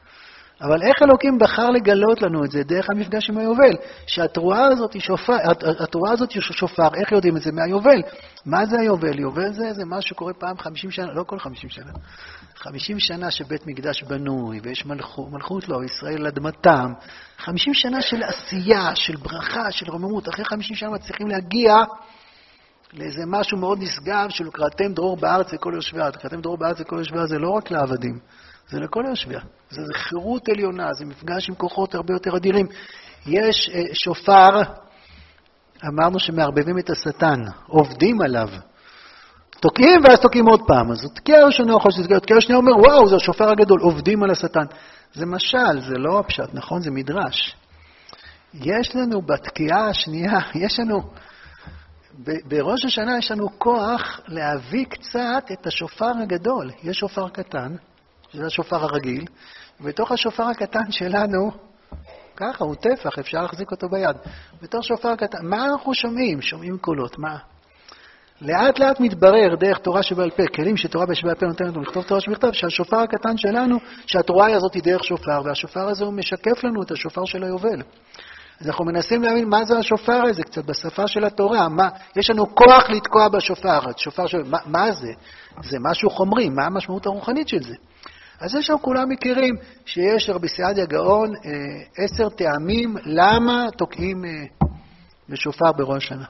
[0.60, 2.62] אבל איך אלוקים בחר לגלות לנו את זה?
[2.62, 3.72] דרך המפגש עם היובל.
[4.06, 5.36] שהתרועה הזאת היא שופר,
[5.80, 7.52] התרועה הזאת היא שופר, איך יודעים את זה?
[7.52, 8.02] מהיובל.
[8.46, 9.18] מה זה היובל?
[9.18, 11.92] יובל זה, זה מה שקורה פעם 50 שנה, לא כל 50 שנה.
[12.56, 16.92] 50 שנה שבית מקדש בנוי, ויש מלכות, מלכות לו, ישראל על אדמתם.
[17.38, 20.28] 50 שנה של עשייה, של ברכה, של רוממות.
[20.28, 21.74] אחרי 50 שנה מצליחים להגיע
[22.92, 26.12] לאיזה משהו מאוד נשגב של קראתם דרור בארץ לכל יושביה.
[26.12, 28.18] קראתם דרור בארץ לכל יושביה זה לא רק לעבדים,
[28.68, 29.40] זה לכל יושביה.
[29.70, 32.66] זה, זה חירות עליונה, זה מפגש עם כוחות הרבה יותר אדירים.
[33.26, 34.62] יש אה, שופר,
[35.88, 38.48] אמרנו שמערבבים את השטן, עובדים עליו.
[39.60, 40.90] תוקעים ואז תוקעים עוד פעם.
[40.90, 44.64] אז תקיע ראשונה, יכול להיות תקיע שנייה, אומר, וואו, זה השופר הגדול, עובדים על השטן.
[45.14, 46.82] זה משל, זה לא הפשט, נכון?
[46.82, 47.56] זה מדרש.
[48.54, 51.02] יש לנו בתקיעה השנייה, יש לנו
[52.48, 56.70] בראש השנה יש לנו כוח להביא קצת את השופר הגדול.
[56.82, 57.74] יש שופר קטן,
[58.34, 59.24] שזה השופר הרגיל,
[59.80, 61.50] ובתוך השופר הקטן שלנו,
[62.36, 64.16] ככה, הוא טפח, אפשר להחזיק אותו ביד.
[64.62, 66.42] בתוך שופר קטן, מה אנחנו שומעים?
[66.42, 67.36] שומעים קולות, מה?
[68.40, 72.20] לאט לאט מתברר דרך תורה שבעל פה, כלים שתורה שבעל פה נותנת לנו לכתוב תורה
[72.20, 76.90] שבכתב, שהשופר הקטן שלנו, שהתורה הזאת היא דרך שופר, והשופר הזה הוא משקף לנו את
[76.90, 77.82] השופר של היובל.
[78.60, 81.68] אז אנחנו מנסים להבין מה זה השופר הזה, קצת בשפה של התורה.
[81.68, 83.80] מה, יש לנו כוח לתקוע בשופר.
[83.96, 84.42] שופר של...
[84.42, 85.12] מה, מה זה?
[85.62, 87.74] זה משהו חומרי, מה המשמעות הרוחנית של זה?
[88.40, 89.54] אז יש לנו כולם מכירים
[89.86, 94.30] שיש לרבי סעדיה גאון אה, עשר טעמים למה תוקעים אה,
[95.28, 96.24] בשופר בראש השנה.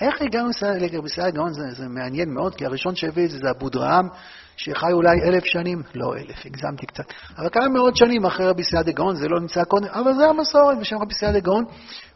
[0.00, 1.52] איך הגענו לרבי סעדיה גאון?
[1.52, 4.08] זה, זה מעניין מאוד, כי הראשון שהביא את זה זה אבודרהם,
[4.56, 7.04] שחי אולי אלף שנים, לא אלף, הגזמתי קצת,
[7.38, 10.78] אבל כמה מאות שנים אחרי רבי סעדיה גאון, זה לא נמצא קודם, אבל זה המסורת
[10.78, 11.64] בשם רבי סעדיה גאון,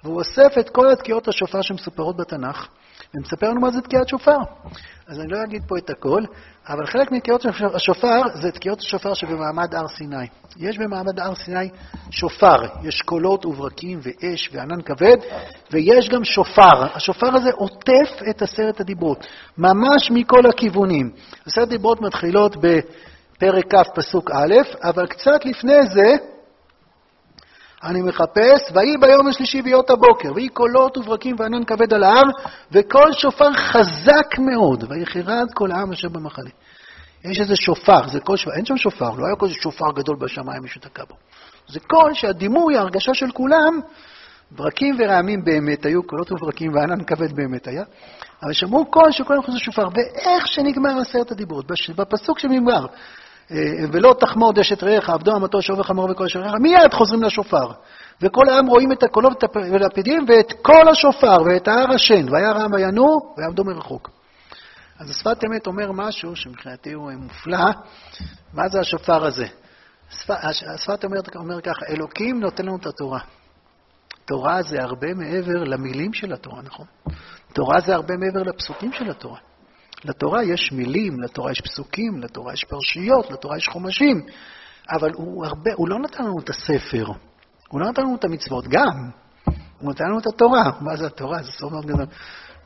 [0.05, 2.69] והוא אוסף את כל התקיעות השופר שמסופרות בתנ"ך,
[3.15, 4.39] ומספר לנו מה זה תקיעת שופר.
[5.09, 6.23] אז אני לא אגיד פה את הכל,
[6.69, 10.27] אבל חלק מתקיעות השופר זה תקיעות השופר שבמעמד הר סיני.
[10.57, 11.69] יש במעמד הר סיני
[12.11, 15.17] שופר, יש קולות וברקים ואש וענן כבד,
[15.71, 16.95] ויש גם שופר.
[16.95, 19.27] השופר הזה עוטף את עשרת הדיברות,
[19.59, 21.11] ממש מכל הכיוונים.
[21.47, 26.17] עשרת הדיברות מתחילות בפרק כ', פסוק א', אבל קצת לפני זה,
[27.85, 32.23] אני מחפש, ויהי ביום השלישי ביות הבוקר, ויהי קולות וברקים וענן כבד על ההר,
[32.73, 36.51] וקול שופר חזק מאוד, ויחרד כל העם אשר במחנה.
[37.25, 40.63] יש איזה שופר, זה קול שופר, אין שם שופר, לא היה כזה שופר גדול בשמיים
[40.63, 41.15] מישהו תקע בו.
[41.69, 43.81] זה קול שהדימוי, ההרגשה של כולם,
[44.51, 47.85] ברקים ורעמים באמת היו, קולות וברקים וענן כבד באמת היה,
[48.43, 51.67] אבל שמעו קול שקול חוזר שופר, ואיך שנגמר עשרת הדיברות,
[51.97, 52.87] בפסוק שנגמר,
[53.93, 57.67] ולא תחמוד אשת רעך, עבדו ואמתו, שורו וחמורו וכל אשר לרעך, מיד חוזרים לשופר.
[58.23, 63.35] וכל העם רואים את הקולות ולפידים ואת כל השופר ואת ההר השן, והיה רעם וינועו
[63.39, 64.11] ויעמדו מרחוק.
[64.99, 67.71] אז השפת אמת אומר משהו שמבחינתי הוא מופלא,
[68.53, 69.47] מה זה השופר הזה?
[70.75, 73.21] השפת אמת אומר ככה, אלוקים נותן לנו את התורה.
[74.25, 76.87] תורה זה הרבה מעבר למילים של התורה, נכון?
[77.53, 79.39] תורה זה הרבה מעבר לפסוקים של התורה.
[80.05, 84.27] לתורה יש מילים, לתורה יש פסוקים, לתורה יש פרשיות, לתורה יש חומשים,
[84.91, 87.07] אבל הוא, הרבה, הוא לא נתן לנו את הספר,
[87.69, 89.11] הוא לא נתן לנו את המצוות, גם,
[89.79, 90.71] הוא נתן לנו את התורה.
[90.81, 91.43] מה זה התורה?
[91.43, 92.07] זה סוף מאוד גדול.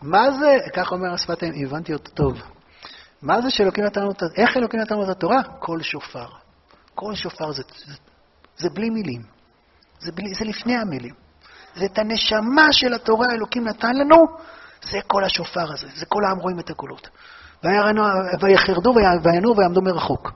[0.03, 2.43] מה זה, כך אומר השפת האם, הבנתי אותו טוב.
[3.23, 5.43] מה זה שאלוקים נתן לנו את, איך אלוקים נתן לנו את התורה?
[5.43, 6.27] קול שופר.
[6.95, 7.95] קול שופר זה, זה,
[8.57, 9.23] זה בלי מילים.
[10.01, 11.15] זה, בלי, זה לפני המילים.
[11.75, 14.17] זה את הנשמה של התורה אלוקים נתן לנו,
[14.91, 17.09] זה כל השופר הזה, זה כל העם רואים את הקולות.
[18.43, 20.33] ויחרדו וינועו ויעמדו מרחוק.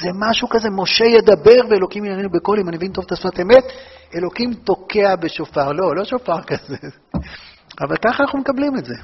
[0.00, 3.64] זה משהו כזה, משה ידבר ואלוקים ינענו בקול, אם אני מבין טוב את השפת אמת,
[4.14, 5.72] אלוקים תוקע בשופר.
[5.72, 6.76] לא, לא שופר כזה.
[7.80, 8.94] אבל ככה אנחנו מקבלים את זה.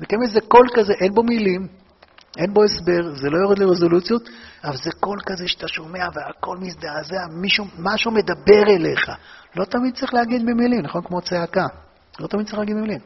[0.00, 1.68] וכן זה קול כזה, אין בו מילים,
[2.38, 4.22] אין בו הסבר, זה לא יורד לרזולוציות,
[4.64, 9.10] אבל זה קול כזה שאתה שומע והקול מזדעזע, מישהו, משהו מדבר אליך.
[9.56, 11.02] לא תמיד צריך להגיד במילים, נכון?
[11.02, 11.66] כמו צעקה.
[12.20, 13.00] לא תמיד צריך להגיד במילים.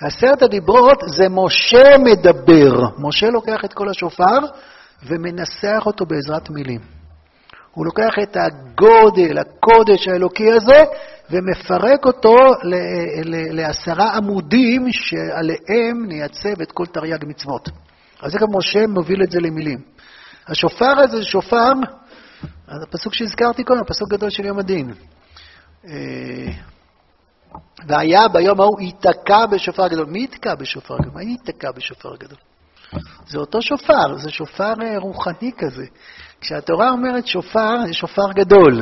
[0.00, 2.72] עשרת הדיברות זה משה מדבר.
[2.98, 4.38] משה לוקח את כל השופר
[5.06, 6.80] ומנסח אותו בעזרת מילים.
[7.74, 10.82] הוא לוקח את הגודל, הקודש האלוקי הזה,
[11.30, 12.34] ומפרק אותו
[13.50, 17.68] לעשרה עמודים שעליהם נייצב את כל תרי"ג מצוות.
[18.22, 19.78] אז זה גם משה מוביל את זה למילים.
[20.48, 21.72] השופר הזה זה שופר,
[22.68, 24.92] הפסוק שהזכרתי קודם, הפסוק גדול של יום הדין.
[27.88, 30.06] והיה ביום ההוא ייתקע בשופר גדול.
[30.06, 31.12] מי ייתקע בשופר גדול?
[31.14, 32.38] מה ייתקע בשופר גדול?
[33.26, 35.84] זה אותו שופר, זה שופר אה, רוחני כזה.
[36.40, 38.80] כשהתורה אומרת שופר, זה שופר גדול.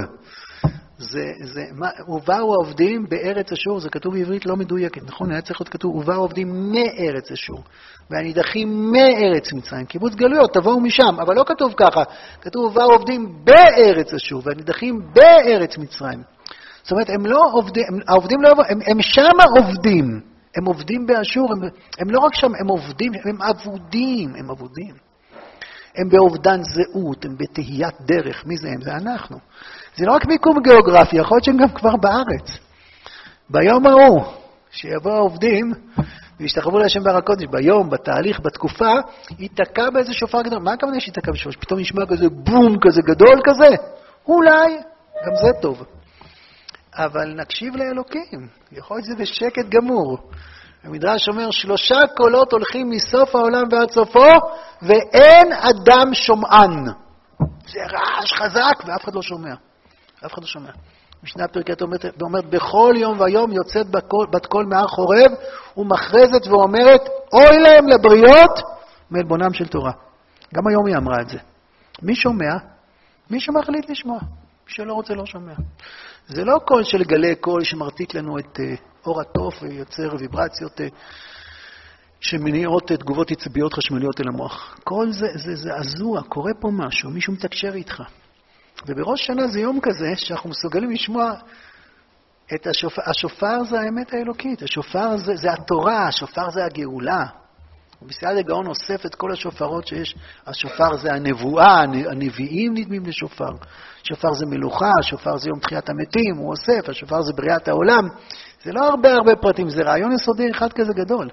[0.99, 5.31] זה, זה, מה, ובאו העובדים בארץ אשור, זה כתוב בעברית לא מדויקת, נכון?
[5.31, 7.63] היה צריך להיות כתוב, ובאו העובדים מארץ אשור,
[8.11, 9.87] והנידחים מארץ מצרים.
[9.87, 12.03] קיבוץ גלויות, תבואו משם, אבל לא כתוב ככה,
[12.41, 16.23] כתוב, ובאו העובדים בארץ אשור, והנידחים בארץ מצרים.
[16.83, 20.21] זאת אומרת, הם לא עובדים, הם, העובדים לא יבואו, הם, הם שם עובדים.
[20.57, 21.59] הם עובדים באשור, הם,
[21.99, 24.95] הם לא רק שם, הם עובדים, הם אבודים, הם אבודים.
[25.97, 28.47] הם באובדן זהות, הם בתהיית דרך.
[28.47, 28.81] מי זה הם?
[28.83, 29.39] זה אנחנו.
[29.97, 32.59] זה לא רק מיקום גיאוגרפי, יכול להיות שהם גם כבר בארץ.
[33.51, 34.23] ביום ההוא,
[34.71, 35.73] שיבואו העובדים
[36.41, 38.95] וישתחוו להשם בהר הקודש, ביום, בתהליך, בתקופה,
[39.39, 40.59] ייתקע באיזה שופר גדול.
[40.59, 41.61] מה הכוונה שייתקע בשופר?
[41.61, 43.77] פתאום נשמע כזה בום כזה גדול כזה?
[44.29, 44.77] אולי,
[45.27, 45.85] גם זה טוב.
[46.97, 48.49] אבל נקשיב לאלוקים.
[48.73, 50.19] יכול להיות שזה בשקט גמור.
[50.85, 54.29] המדרש אומר, שלושה קולות הולכים מסוף העולם ועד סופו,
[54.83, 56.85] ואין אדם שומען.
[57.67, 59.55] זה רעש חזק, ואף אחד לא שומע.
[60.27, 60.71] אף אחד לא שומע.
[61.23, 63.87] משנה פרקת אומרת, אומרת, בכל יום ויום יוצאת
[64.31, 65.31] בת קול מהר חורב,
[65.77, 68.61] ומכרזת ואומרת, אוי להם לבריות
[69.11, 69.93] מעלבונם של תורה.
[70.55, 71.39] גם היום היא אמרה את זה.
[72.03, 72.55] מי שומע?
[73.31, 74.19] מי שמחליט לשמוע.
[74.73, 75.55] שלא רוצה לא שומע.
[76.29, 80.83] זה לא קול של גלי קול שמרטיט לנו את uh, אור התוף ויוצר ויברציות uh,
[82.21, 84.79] שמניעות uh, תגובות עצביות חשמליות אל המוח.
[84.85, 88.03] כל זה, זה זעזוע, קורה פה משהו, מישהו מתקשר איתך.
[88.87, 91.33] ובראש שנה זה יום כזה שאנחנו מסוגלים לשמוע
[92.55, 97.27] את השופר, השופר זה האמת האלוקית, השופר זה, זה התורה, השופר זה הגאולה.
[98.05, 100.15] ובסייעד הגאון אוסף את כל השופרות שיש.
[100.47, 103.51] השופר זה הנבואה, הנביאים נדמים לשופר.
[104.03, 108.09] שופר זה מלוכה, שופר זה יום תחיית המתים, הוא אוסף, השופר זה בריאת העולם.
[108.65, 111.29] זה לא הרבה הרבה פרטים, זה רעיון יסודי אחד כזה גדול.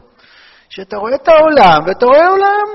[0.69, 2.67] שאתה רואה את העולם, ואתה רואה עולם,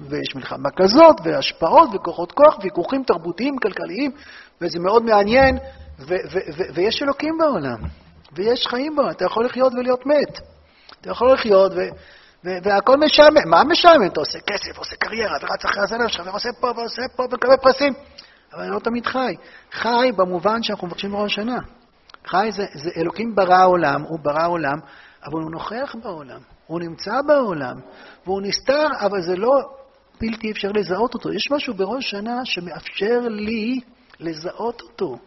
[0.00, 4.10] ויש מלחמה כזאת, והשפעות, וכוחות כוח, ויכוחים תרבותיים, כלכליים,
[4.60, 5.58] וזה מאוד מעניין,
[6.74, 7.78] ויש אלוקים בעולם,
[8.32, 10.38] ויש חיים בעולם, אתה יכול לחיות ולהיות מת.
[11.00, 11.72] אתה יכול לחיות,
[12.44, 13.50] והכל משעמם.
[13.50, 14.06] מה משעמם?
[14.06, 17.92] אתה עושה כסף, עושה קריירה, ורץ אחרי הזנב שלך, ועושה פה ועושה פה, ומקבל פרסים.
[18.52, 19.34] אבל לא תמיד חי.
[19.72, 21.58] חי במובן שאנחנו מבקשים בראש השנה.
[22.26, 24.78] חי זה, זה אלוקים ברא עולם, הוא ברא עולם,
[25.24, 27.76] אבל הוא נוכח בעולם, הוא נמצא בעולם,
[28.26, 29.60] והוא נסתר, אבל זה לא
[30.20, 31.32] בלתי אפשר לזהות אותו.
[31.32, 33.80] יש משהו בראש שנה שמאפשר לי
[34.20, 35.18] לזהות אותו.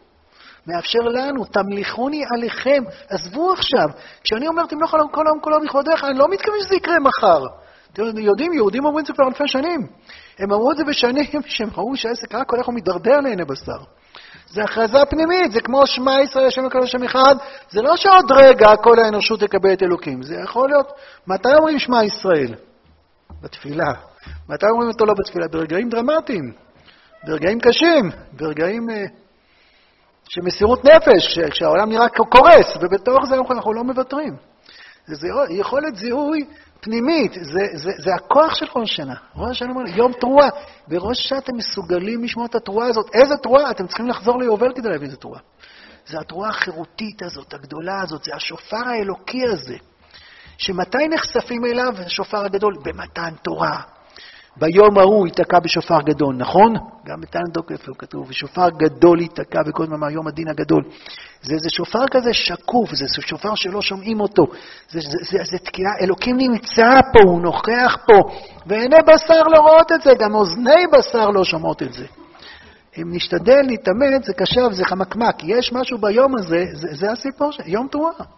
[0.68, 2.84] מאפשר לנו, תמליכוני עליכם.
[3.10, 3.88] עזבו עכשיו,
[4.24, 7.46] כשאני אומר תמלוך עליו כל העם כולו בכבודיך, אני לא מתכוון שזה יקרה מחר.
[7.94, 9.88] אתם יודעים, יהודים אומרים את זה כבר אלפי שנים.
[10.40, 13.84] הם אמרו את זה בשנים שהם ראו שהעסק רק הולך ומתדרדר לעיני בשר.
[14.48, 17.36] זה הכרזה פנימית, זה כמו שמע ישראל, השם יקבל השם אחד,
[17.70, 20.92] זה לא שעוד רגע כל האנושות תקבל את אלוקים, זה יכול להיות,
[21.28, 22.54] מתי אומרים שמע ישראל?
[23.42, 23.94] בתפילה.
[24.50, 25.48] מתי אומרים אותו לא בתפילה?
[25.48, 26.54] ברגעים דרמטיים,
[27.24, 28.88] ברגעים קשים, ברגעים
[30.28, 34.36] uh, של מסירות נפש, כשהעולם נראה קורס, ובתוך זה אנחנו לא מוותרים.
[35.06, 36.46] זה יכולת זיהוי
[36.82, 39.16] פנימית, זה, זה, זה הכוח של ראש השנה.
[39.36, 40.50] ראש השנה אומר, יום תרועה.
[40.88, 43.10] בראש השנה אתם מסוגלים לשמוע את התרועה הזאת.
[43.14, 43.72] איזה תרועה?
[43.72, 45.40] אתם צריכים לחזור ליובל כדי להבין את התרועה.
[46.08, 49.76] זה התרועה החירותית הזאת, הגדולה הזאת, זה השופר האלוקי הזה.
[50.58, 52.74] שמתי נחשפים אליו השופר הגדול?
[52.84, 53.82] במתן תורה.
[54.60, 56.74] ביום ההוא ייתקע בשופר גדול, נכון?
[57.06, 60.84] גם בתנדוק איפה כתוב, ושופר גדול ייתקע בכל זמן יום הדין הגדול.
[61.42, 64.44] זה איזה שופר כזה שקוף, זה שופר שלא שומעים אותו.
[64.90, 68.20] זה, זה, זה, זה תקיעה, אלוקים נמצא פה, הוא נוכח פה,
[68.66, 72.06] ועיני בשר לא רואות את זה, גם אוזני בשר לא שומעות את זה.
[72.98, 75.44] אם נשתדל להתאמץ, זה קשה וזה חמקמק.
[75.44, 78.37] יש משהו ביום הזה, זה, זה הסיפור, יום תרועה.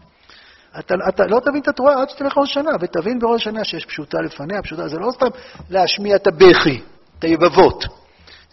[0.79, 4.17] אתה, אתה לא תבין את התרועה עד שתלך ראש שנה, ותבין בראש שנה שיש פשוטה
[4.21, 5.27] לפניה, פשוטה, זה לא סתם
[5.69, 6.81] להשמיע את הבכי,
[7.19, 7.85] את היבבות.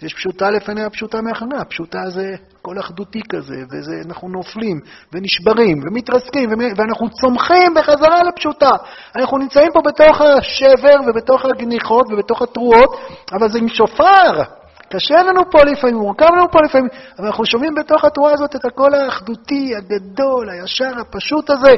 [0.03, 1.65] יש פשוטה לפניה, פשוטה מאחריה.
[1.65, 4.81] פשוטה זה כל אחדותי כזה, ואנחנו נופלים,
[5.13, 8.71] ונשברים, ומתרסקים, ואנחנו צומחים בחזרה לפשוטה.
[9.17, 12.97] אנחנו נמצאים פה בתוך השבר, ובתוך הגניחות, ובתוך התרועות,
[13.33, 14.56] אבל זה עם שופר.
[14.89, 18.65] קשה לנו פה לפעמים, מורכב לנו פה לפעמים, אבל אנחנו שומעים בתוך התורה הזאת את
[18.65, 21.73] הקול האחדותי, הגדול, הישר, הפשוט הזה,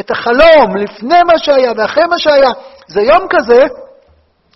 [0.00, 2.50] את החלום, לפני מה שהיה ואחרי מה שהיה.
[2.86, 3.60] זה יום כזה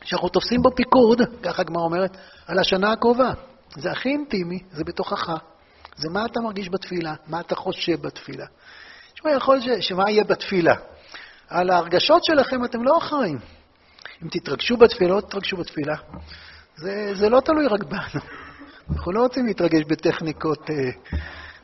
[0.04, 2.16] שאנחנו תופסים בו פיקוד, ככה הגמרא אומרת,
[2.46, 3.30] על השנה הקרובה.
[3.76, 5.30] זה הכי אינטימי, זה בתוכך.
[5.96, 8.46] זה מה אתה מרגיש בתפילה, מה אתה חושב בתפילה.
[9.14, 10.74] תשמע, יכול להיות שמה יהיה בתפילה.
[11.48, 13.38] על ההרגשות שלכם אתם לא אחראים.
[14.22, 15.94] אם תתרגשו בתפילה, לא תתרגשו בתפילה.
[16.76, 18.20] זה, זה לא תלוי רק בנו.
[18.90, 20.90] אנחנו לא רוצים להתרגש בטכניקות אה,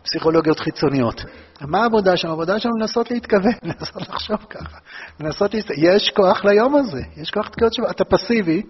[0.02, 1.22] פסיכולוגיות חיצוניות.
[1.60, 2.32] מה העבודה שלנו?
[2.32, 4.78] העבודה שלנו לנסות להתכוון, לנסות לחשוב ככה.
[5.20, 5.70] לנסות להסת...
[5.76, 7.90] יש כוח ליום הזה, יש כוח תקיעות שבא.
[7.90, 8.62] אתה פסיבי,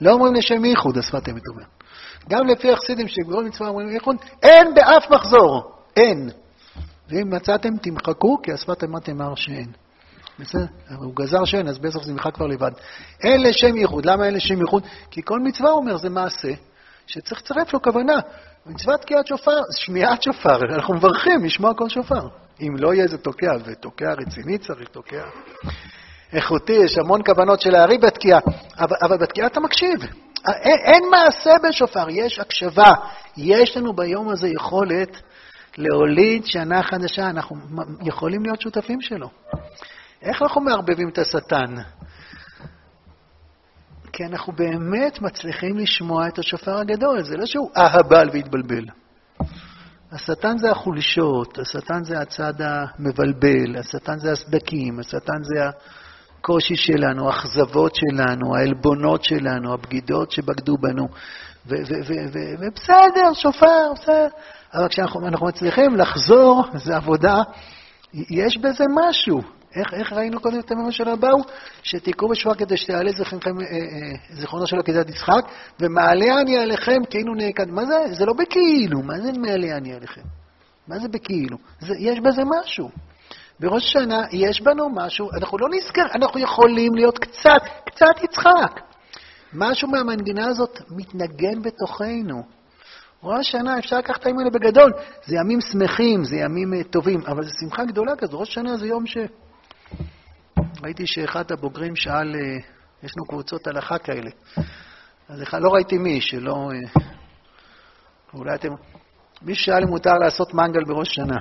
[0.00, 1.64] לא אומרים לשם ייחוד, השפת אמת אומר.
[2.28, 6.30] גם לפי החסידים שגבולות מצווה אומרים ייחוד, אין באף מחזור, אין.
[7.08, 9.72] ואם מצאתם, תמחקו, כי השפת אמת אמר שאין.
[10.40, 10.64] בסדר?
[10.96, 12.70] הוא גזר שאין, אז בסוף זה נמחק כבר לבד.
[13.22, 14.06] אין לשם ייחוד.
[14.06, 14.82] למה אין לשם ייחוד?
[15.10, 16.52] כי כל מצווה, אומר, זה מעשה
[17.06, 18.18] שצריך לצרף לו כוונה.
[18.66, 22.28] מצוות תקיעת שופר, שמיעת שופר, אנחנו מברכים לשמוע כל שופר.
[22.60, 25.22] אם לא יהיה איזה תוקע, ותוקע רציני צריך, תוקע
[26.32, 28.40] איכותי, יש המון כוונות של להריב בתקיעה,
[28.78, 30.00] אבל, אבל בתקיעה אתה מקשיב.
[30.62, 32.92] אין, אין מעשה בשופר, יש הקשבה.
[33.36, 35.22] יש לנו ביום הזה יכולת
[35.78, 37.56] להוליד שנה חדשה, אנחנו
[38.02, 39.28] יכולים להיות שותפים שלו.
[40.22, 41.74] איך אנחנו מערבבים את השטן?
[44.12, 48.84] כי אנחנו באמת מצליחים לשמוע את השופר הגדול, זה לא שהוא אהבל והתבלבל.
[50.12, 55.70] השטן זה החולשות, השטן זה הצד המבלבל, השטן זה הסדקים, השטן זה
[56.38, 61.08] הקושי שלנו, האכזבות שלנו, העלבונות שלנו, הבגידות שבגדו בנו.
[61.66, 64.28] ובסדר, שופר, בסדר.
[64.74, 67.42] אבל כשאנחנו מצליחים לחזור, זו עבודה,
[68.14, 69.59] יש בזה משהו.
[69.74, 71.38] איך, איך ראינו קודם את המאמר של רבאו?
[71.82, 75.44] שתיקחו בשבוע כדי שתעלה זכרכם, אה, אה, זיכרונו של עקדת יצחק,
[75.80, 77.70] ומעלה אני עליכם כאילו נעקד.
[77.70, 78.14] מה זה?
[78.14, 79.02] זה לא בכאילו.
[79.02, 80.22] מה זה מעלה אני עליכם?
[80.88, 81.56] מה זה בכאילו?
[81.80, 82.90] זה, יש בזה משהו.
[83.60, 88.80] בראש השנה יש בנו משהו, אנחנו לא נזכר, אנחנו יכולים להיות קצת, קצת יצחק.
[89.52, 92.42] משהו מהמנגינה הזאת מתנגן בתוכנו.
[93.22, 94.92] ראש השנה, אפשר לקחת את הימים האלה בגדול.
[95.26, 98.40] זה ימים שמחים, זה ימים אה, טובים, אבל זו שמחה גדולה כזו.
[98.40, 99.16] ראש השנה זה יום ש...
[100.82, 102.40] ראיתי שאחד הבוגרים שאל, אה,
[103.02, 104.30] יש לנו קבוצות הלכה כאלה.
[105.28, 106.70] אז לא ראיתי מי, שלא...
[106.72, 107.02] אה,
[108.34, 108.68] אולי אתם...
[109.42, 111.38] מי שאל אם מותר לעשות מנגל בראש שנה.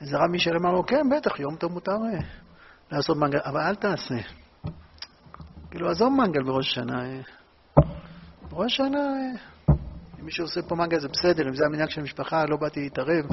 [0.00, 2.18] איזה רב מישל אמר לו, כן, בטח, יום טוב מותר אה,
[2.92, 4.14] לעשות מנגל, אבל אל תעשה.
[5.70, 7.02] כאילו, עזוב מנגל בראש שנה.
[8.50, 9.08] בראש שנה,
[10.20, 13.24] אם מישהו עושה פה מנגל זה בסדר, אם זה המנהג של המשפחה, לא באתי להתערב,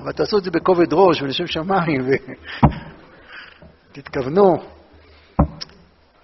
[0.00, 2.00] אבל תעשו את זה בכובד ראש ולשם שמיים.
[2.08, 2.32] ו...
[3.96, 4.56] תתכוונו.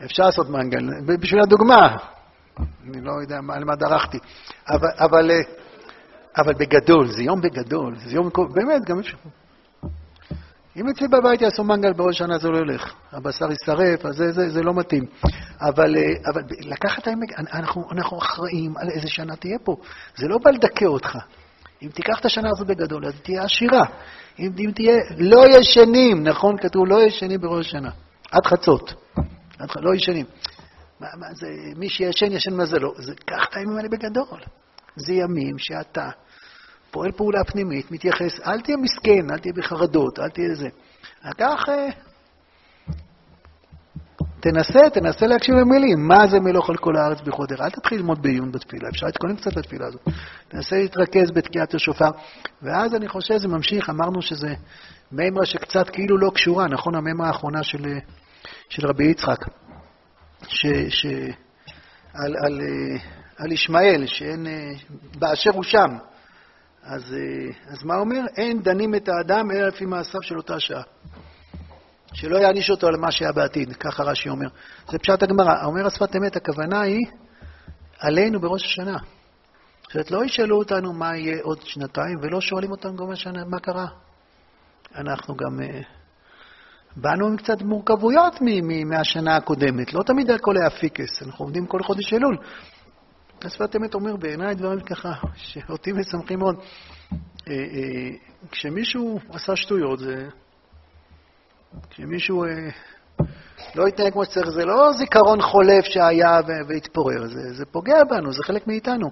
[0.04, 0.88] אפשר לעשות מנגל,
[1.20, 1.96] בשביל הדוגמה.
[2.58, 4.18] אני לא יודע על מה דרכתי.
[4.68, 5.36] אבל, אבל, אה,
[6.38, 9.16] אבל בגדול, זה יום בגדול, זה יום, באמת, גם אפשר.
[10.76, 12.94] אם אצלי בבית יעשו מנגל בראש שנה זה לא הולך.
[13.12, 15.06] הבשר יישרף, אז זה, זה, זה לא מתאים.
[15.60, 17.08] אבל, אה, אבל לקחת
[17.52, 19.76] אנחנו, אנחנו אחראים על איזה שנה תהיה פה.
[20.16, 21.18] זה לא בא לדכא אותך.
[21.82, 23.84] אם תיקח את השנה הזו בגדול, אז תהיה עשירה.
[24.38, 26.58] אם, אם תהיה לא ישנים, נכון?
[26.58, 27.90] כתוב לא ישנים בראש השנה.
[28.30, 28.94] עד חצות.
[29.58, 30.26] עד, לא ישנים.
[31.00, 32.94] מה, מה זה, מי שישן, ישן מזלו.
[32.96, 34.40] זה, קח את הימים האלה בגדול.
[34.96, 36.10] זה ימים שאתה
[36.90, 40.68] פועל פעולה פנימית, מתייחס, אל תהיה מסכן, אל תהיה בחרדות, אל תהיה זה.
[41.24, 41.64] לקח...
[44.46, 46.08] אה, תנסה, תנסה להקשיב למילים.
[46.08, 47.64] מה זה מלוך על כל הארץ בחודר?
[47.64, 50.08] אל תתחיל ללמוד בעיון בתפילה, אפשר להתכונן קצת לתפילה הזאת.
[50.48, 52.10] תנסה להתרכז בתקיעת השופר,
[52.62, 54.54] ואז אני חושב שזה ממשיך, אמרנו שזה
[55.12, 56.94] מימרה שקצת כאילו לא קשורה, נכון?
[56.94, 57.98] המימרה האחרונה של,
[58.68, 59.46] של רבי יצחק,
[60.48, 61.06] ש, ש,
[62.14, 62.60] על, על,
[63.38, 64.46] על ישמעאל, שאין,
[65.18, 65.96] באשר הוא שם.
[66.82, 67.14] אז,
[67.66, 68.20] אז מה אומר?
[68.36, 70.82] אין דנים את האדם אלא לפי מעשיו של אותה שעה.
[72.12, 74.48] שלא יעניש אותו על מה שהיה בעתיד, ככה רש"י אומר.
[74.90, 75.64] זה פשט הגמרא.
[75.64, 77.06] אומר השפת אמת, הכוונה היא
[77.98, 78.96] עלינו בראש השנה.
[79.82, 83.60] זאת אומרת, לא ישאלו אותנו מה יהיה עוד שנתיים, ולא שואלים אותנו גם השנה מה
[83.60, 83.86] קרה.
[84.94, 85.84] אנחנו גם uh,
[86.96, 88.34] באנו עם קצת מורכבויות
[88.86, 89.94] מהשנה הקודמת.
[89.94, 92.36] לא תמיד הכל היה פיקס, אנחנו עובדים כל חודש אלול.
[93.44, 96.56] השפת אמת אומר בעיניי דברים ככה, שאותי משמחים מאוד.
[96.56, 97.50] Uh, uh,
[98.50, 100.28] כשמישהו עשה שטויות, זה...
[101.90, 102.68] כשמישהו אה,
[103.74, 108.42] לא יתנהג כמו שצריך, זה לא זיכרון חולף שהיה והתפורר, זה, זה פוגע בנו, זה
[108.44, 109.10] חלק מאיתנו.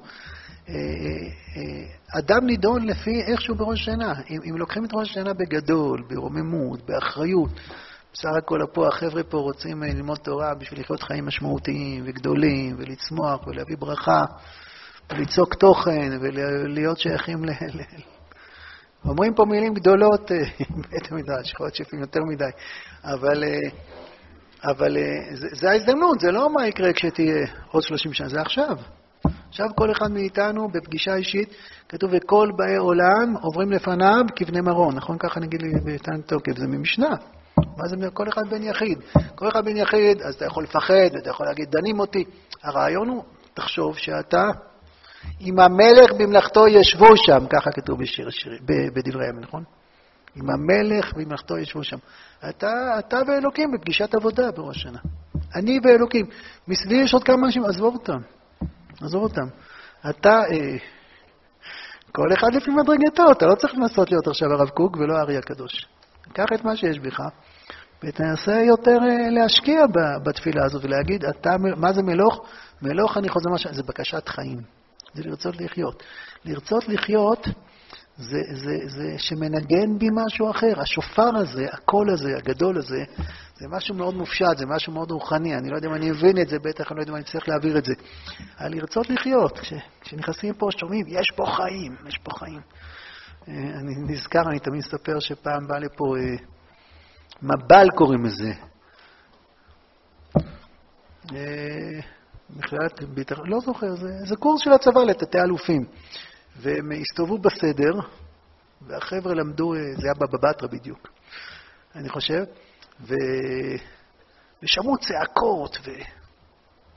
[0.68, 0.74] אה,
[1.56, 4.12] אה, אדם נידון לפי איך שהוא בראש השנה.
[4.30, 7.50] אם, אם לוקחים את ראש השנה בגדול, ברוממות, באחריות,
[8.12, 13.76] בסך הכל פה, החבר'ה פה רוצים ללמוד תורה בשביל לחיות חיים משמעותיים וגדולים ולצמוח ולהביא
[13.78, 14.24] ברכה
[15.12, 17.50] וליצוק תוכן ולהיות שייכים ל...
[19.04, 20.36] אומרים פה מילים גדולות, אה,
[20.90, 22.50] בית המדרש, יכול להיות שלפעמים יותר מדי,
[23.04, 23.70] אבל, אה,
[24.70, 28.76] אבל אה, זה, זה ההזדמנות, זה לא מה יקרה כשתהיה עוד 30 שנה, זה עכשיו.
[29.48, 31.54] עכשיו כל אחד מאיתנו בפגישה אישית,
[31.88, 35.18] כתוב, וכל באי עולם עוברים לפניו כבני מרון, נכון?
[35.18, 37.14] ככה נגיד לי בתן תוקף, זה ממשנה.
[37.58, 38.98] מה זה כל אחד בן יחיד?
[39.34, 42.24] כל אחד בן יחיד, אז אתה יכול לפחד, אתה יכול להגיד, דנים אותי.
[42.62, 44.50] הרעיון הוא, תחשוב שאתה
[45.40, 48.58] עם המלך במלאכתו ישבו שם, ככה כתוב בשיר, שיר,
[48.94, 49.64] בדברי הימים, נכון?
[50.36, 51.96] עם המלך במלאכתו ישבו שם.
[52.48, 54.98] אתה, אתה ואלוקים בפגישת עבודה בראש השנה.
[55.54, 56.26] אני ואלוקים.
[56.68, 58.18] מסביבי יש עוד כמה אנשים, עזוב אותם.
[59.02, 59.46] עזוב אותם.
[60.10, 60.76] אתה, אה,
[62.12, 65.86] כל אחד לפי מדרגתו, אתה לא צריך לנסות להיות עכשיו הרב קוק ולא הארי הקדוש.
[66.32, 67.20] קח את מה שיש בך
[68.04, 69.80] ותנסה יותר אה, להשקיע
[70.24, 72.46] בתפילה הזו ולהגיד, אתה, מה זה מלוך?
[72.82, 74.79] מלוך, אני חוזר, זה בקשת חיים.
[75.14, 76.02] זה לרצות לחיות.
[76.44, 77.46] לרצות לחיות
[78.16, 80.80] זה, זה, זה שמנגן בי משהו אחר.
[80.80, 83.04] השופר הזה, הקול הזה, הגדול הזה,
[83.58, 85.54] זה משהו מאוד מופשט, זה משהו מאוד רוחני.
[85.54, 87.48] אני לא יודע אם אני מבין את זה, בטח אני לא יודע אם אני צריך
[87.48, 87.92] להעביר את זה.
[88.56, 89.58] על לרצות לחיות.
[89.58, 92.60] כש, כשנכנסים פה, שומעים, יש פה חיים, יש פה חיים.
[93.48, 96.36] אה, אני נזכר, אני תמיד מספר שפעם בא לפה אה,
[97.42, 98.52] מב"ל קוראים לזה.
[102.50, 105.84] אה, מכללת ביטחון, לא זוכר, זה, זה קורס של הצבא לתתי אלופים.
[106.56, 107.92] והם הסתובבו בסדר,
[108.86, 111.08] והחבר'ה למדו, זה היה בבא בתרא בדיוק,
[111.94, 112.44] אני חושב,
[113.00, 113.14] ו...
[114.62, 115.90] ושמעו צעקות, ו...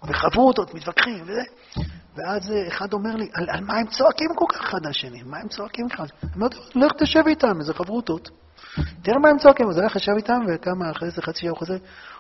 [0.07, 1.41] וחוו אותו, מתווכחים וזה.
[2.15, 5.23] ואז אחד אומר לי, על, על מה הם צועקים כל כך אחד לשני?
[5.23, 6.05] מה הם צועקים אחד?
[6.23, 8.29] אני אומר, לך תשב איתם, איזה חברותות.
[9.01, 9.69] תראה מה הם צועקים.
[9.69, 11.79] אז הלך, ישב איתם, וכמה אחרי איזה חצי שעה הוא חוזר, הוא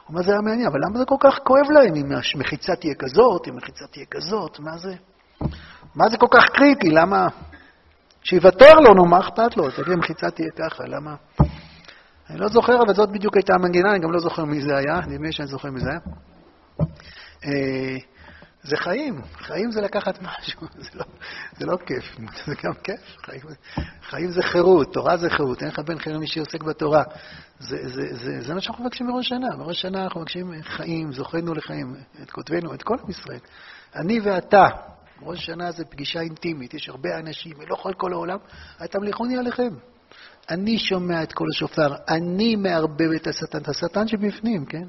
[0.09, 3.47] אומר, זה היה מעניין, אבל למה זה כל כך כואב להם אם המחיצה תהיה כזאת,
[3.47, 4.93] אם המחיצה תהיה כזאת, מה זה?
[5.95, 6.89] מה זה כל כך קריטי?
[6.89, 7.27] למה...
[8.23, 9.71] שיוותר לו, נו, מה אכפת לו?
[9.71, 11.15] תגיד, המחיצה תהיה ככה, למה?
[12.29, 14.99] אני לא זוכר, אבל זאת בדיוק הייתה המנגינה, אני גם לא זוכר מי זה היה,
[15.07, 15.99] נדמה לי שאני זוכר מי זה היה.
[18.63, 21.05] זה חיים, חיים זה לקחת משהו, זה לא,
[21.57, 23.41] זה לא כיף, זה גם כיף, חיים,
[24.01, 27.03] חיים זה חירות, תורה זה חירות, אין לך בן חיים מי שעוסק בתורה.
[27.59, 31.53] זה, זה, זה, זה מה שאנחנו מבקשים בראש השנה, בראש השנה אנחנו מבקשים חיים, זוכנו
[31.53, 33.39] לחיים, את כותבנו, את כל עם ישראל.
[33.95, 34.67] אני ואתה,
[35.21, 38.37] ראש השנה זה פגישה אינטימית, יש הרבה אנשים, ולא כל כל העולם,
[38.79, 39.69] התמליכוני עליכם.
[40.49, 44.87] אני שומע את כל השופר, אני מערבב את השטן, את השטן שבפנים, כן?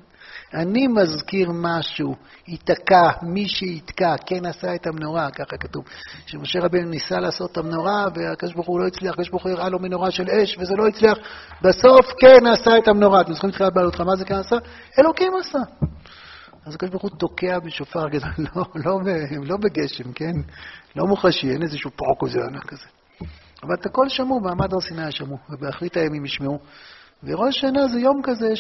[0.54, 2.14] אני מזכיר משהו,
[2.48, 5.84] ייתקע, מי שיתקע, כן עשה את המנורה, ככה כתוב.
[6.26, 9.68] שמשה רבנו ניסה לעשות את המנורה, והקדוש ברוך הוא לא הצליח, הקדוש ברוך הוא הראה
[9.68, 11.18] לו מנורה של אש, וזה לא הצליח.
[11.62, 13.20] בסוף כן עשה את המנורה.
[13.20, 14.56] אתם זוכרים תחילת בעלותך, מה זה כן עשה?
[14.98, 15.58] אלוקים עשה.
[16.66, 18.26] אז הקדוש ברוך הוא תוקע בשופר כזה,
[18.56, 18.98] לא, לא,
[19.42, 20.32] לא בגשם, כן?
[20.96, 22.86] לא מוחשי, אין איזשהו פרוק כזה ענק כזה.
[23.62, 26.58] אבל את הכל שמעו, מעמד הר סיני שמעו, ובאחרית הימים ישמעו.
[27.22, 28.56] וראש שנה זה יום כזה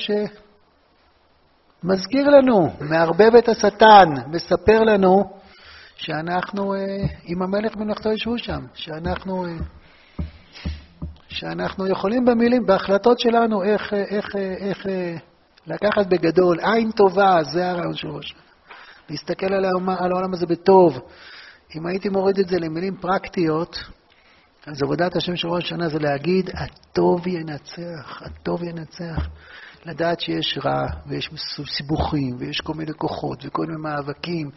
[1.84, 5.24] שמזכיר לנו, מערבב את השטן, מספר לנו
[5.96, 6.78] שאנחנו אה,
[7.24, 9.52] עם המלך מלאכתו ישבו שם, שאנחנו, אה,
[11.28, 15.16] שאנחנו יכולים במילים, בהחלטות שלנו, איך, איך, איך אה,
[15.66, 18.34] לקחת בגדול, עין טובה, זה הרעיון של ראש.
[19.10, 20.98] להסתכל על העולם הזה בטוב.
[21.76, 23.76] אם הייתי מוריד את זה למילים פרקטיות,
[24.66, 29.28] אז עבודת השם של ראש השנה זה להגיד, הטוב ינצח, הטוב ינצח.
[29.84, 31.30] לדעת שיש רע, ויש
[31.76, 34.50] סיבוכים, ויש כל מיני כוחות, וכל מיני מאבקים,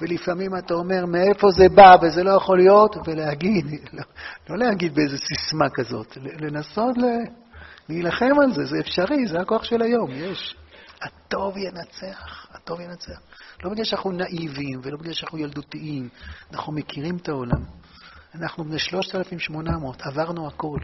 [0.00, 4.02] ולפעמים אתה אומר, מאיפה זה בא וזה לא יכול להיות, ולהגיד, לא,
[4.50, 7.04] לא להגיד באיזו סיסמה כזאת, לנסות ל...
[7.88, 10.56] להילחם על זה, זה אפשרי, זה הכוח של היום, יש.
[11.02, 13.20] הטוב ינצח, הטוב ינצח.
[13.64, 16.08] לא בגלל שאנחנו נאיבים ולא בגלל שאנחנו ילדותיים,
[16.52, 17.62] אנחנו מכירים את העולם.
[18.34, 20.78] אנחנו בני 3,800, עברנו הכל.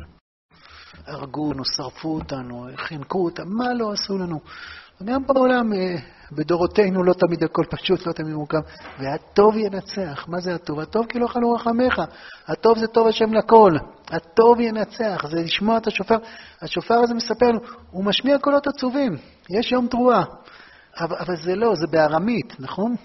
[1.06, 4.40] הרגו אותנו, שרפו אותנו, חינקו אותנו, מה לא עשו לנו?
[5.04, 5.96] גם בעולם, אה,
[6.32, 8.58] בדורותינו לא תמיד הכל פשוט, לא תמיד מורכב.
[8.98, 10.28] והטוב ינצח.
[10.28, 10.80] מה זה הטוב?
[10.80, 12.02] הטוב כי לא חלו רחמך.
[12.46, 13.72] הטוב זה טוב השם לכל.
[14.08, 16.16] הטוב ינצח, זה לשמוע את השופר.
[16.62, 17.60] השופר הזה מספר לנו,
[17.90, 19.16] הוא משמיע קולות עצובים.
[19.50, 20.24] יש יום תרועה.
[21.00, 22.96] אבל, אבל זה לא, זה בארמית, נכון?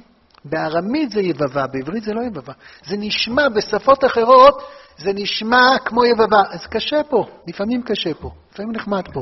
[0.45, 2.53] בארמית זה יבבה, בעברית זה לא יבבה.
[2.85, 4.61] זה נשמע בשפות אחרות,
[4.97, 6.41] זה נשמע כמו יבבה.
[6.51, 9.21] אז קשה פה, לפעמים קשה פה, לפעמים נחמד פה.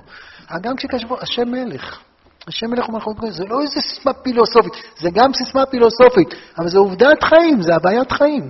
[0.61, 1.99] גם כשקשה פה, השם מלך.
[2.47, 6.79] השם מלך ומלכות קודש, זה לא איזה סיסמה פילוסופית, זה גם סיסמה פילוסופית, אבל זה
[6.79, 8.49] עובדת חיים, זה הוויית חיים.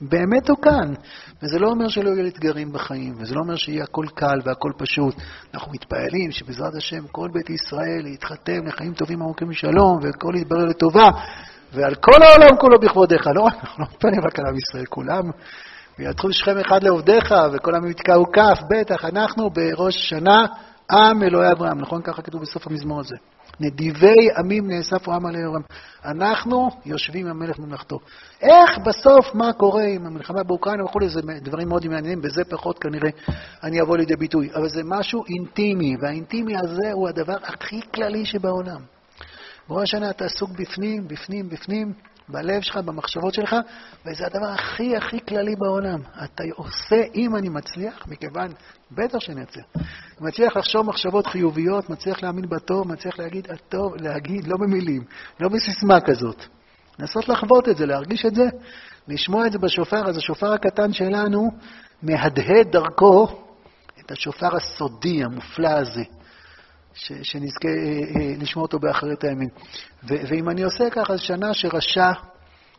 [0.00, 0.94] באמת הוא כאן.
[1.42, 5.14] וזה לא אומר שלא יהיו אתגרים בחיים, וזה לא אומר שיהיה הכל קל והכל פשוט.
[5.54, 11.08] אנחנו מתפעלים שבעזרת השם כל בית ישראל יתחתם לחיים טובים ארוכים משלום, והכל יתברר לטובה,
[11.76, 13.26] ועל כל העולם כולו בכבודיך.
[13.26, 15.22] לא, אנחנו לא מתפעלים רק על עם ישראל, כולם.
[15.98, 20.46] ויתחו שכם אחד לעובדיך, וכל העמים יתקעו כף, בטח, אנחנו בראש השנה
[20.90, 22.02] עם אלוהי אברהם, נכון?
[22.02, 23.16] ככה כתוב בסוף המזמור הזה.
[23.60, 25.62] נדיבי עמים נאספו עם עלי אברהם.
[26.04, 27.98] אנחנו יושבים עם המלך ממלכתו.
[28.42, 33.10] איך בסוף, מה קורה עם המלחמה באוקראינה וכולי, זה דברים מאוד מעניינים, בזה פחות כנראה
[33.62, 34.50] אני אבוא לידי ביטוי.
[34.54, 38.95] אבל זה משהו אינטימי, והאינטימי הזה הוא הדבר הכי כללי שבעולם.
[39.68, 41.92] בראש השנה אתה עסוק בפנים, בפנים, בפנים,
[42.28, 43.56] בלב שלך, במחשבות שלך,
[44.06, 46.00] וזה הדבר הכי הכי כללי בעולם.
[46.24, 48.48] אתה עושה אם אני מצליח, מכיוון,
[48.90, 49.66] בטח שאני אצליח.
[50.20, 55.04] מצליח לחשוב מחשבות חיוביות, מצליח להאמין בטוב, מצליח להגיד הטוב, להגיד, לא במילים,
[55.40, 56.44] לא בסיסמה כזאת.
[56.98, 58.44] לנסות לחוות את זה, להרגיש את זה,
[59.08, 61.50] לשמוע את זה בשופר, אז השופר הקטן שלנו
[62.02, 63.28] מהדהד דרכו
[64.00, 66.02] את השופר הסודי, המופלא הזה.
[66.96, 69.48] ש, שנזכה אה, אה, לשמוע אותו באחרית הימים.
[70.04, 72.12] ו, ואם אני עושה ככה, אז שנה שרשע,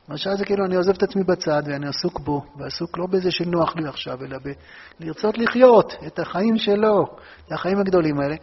[0.09, 3.75] רשע זה כאילו אני עוזב את עצמי בצד ואני עסוק בו, ועסוק לא בזה שנוח
[3.75, 4.37] לי עכשיו, אלא
[4.99, 7.05] בלרצות לחיות את החיים שלו,
[7.47, 8.35] את החיים הגדולים האלה,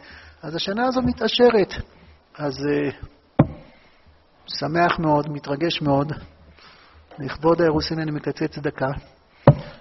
[0.42, 1.72] אז השנה הזו מתעשרת.
[2.38, 2.90] אז אה,
[4.46, 6.12] שמח מאוד, מתרגש מאוד.
[7.18, 8.90] לכבוד האירוסין אני מקצץ דקה.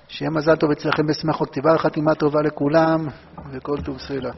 [0.08, 1.50] שיהיה מזל טוב אצלכם בשמחות.
[1.50, 3.08] כתיבה וחתימה טובה לכולם,
[3.52, 4.32] וכל טוב סלע.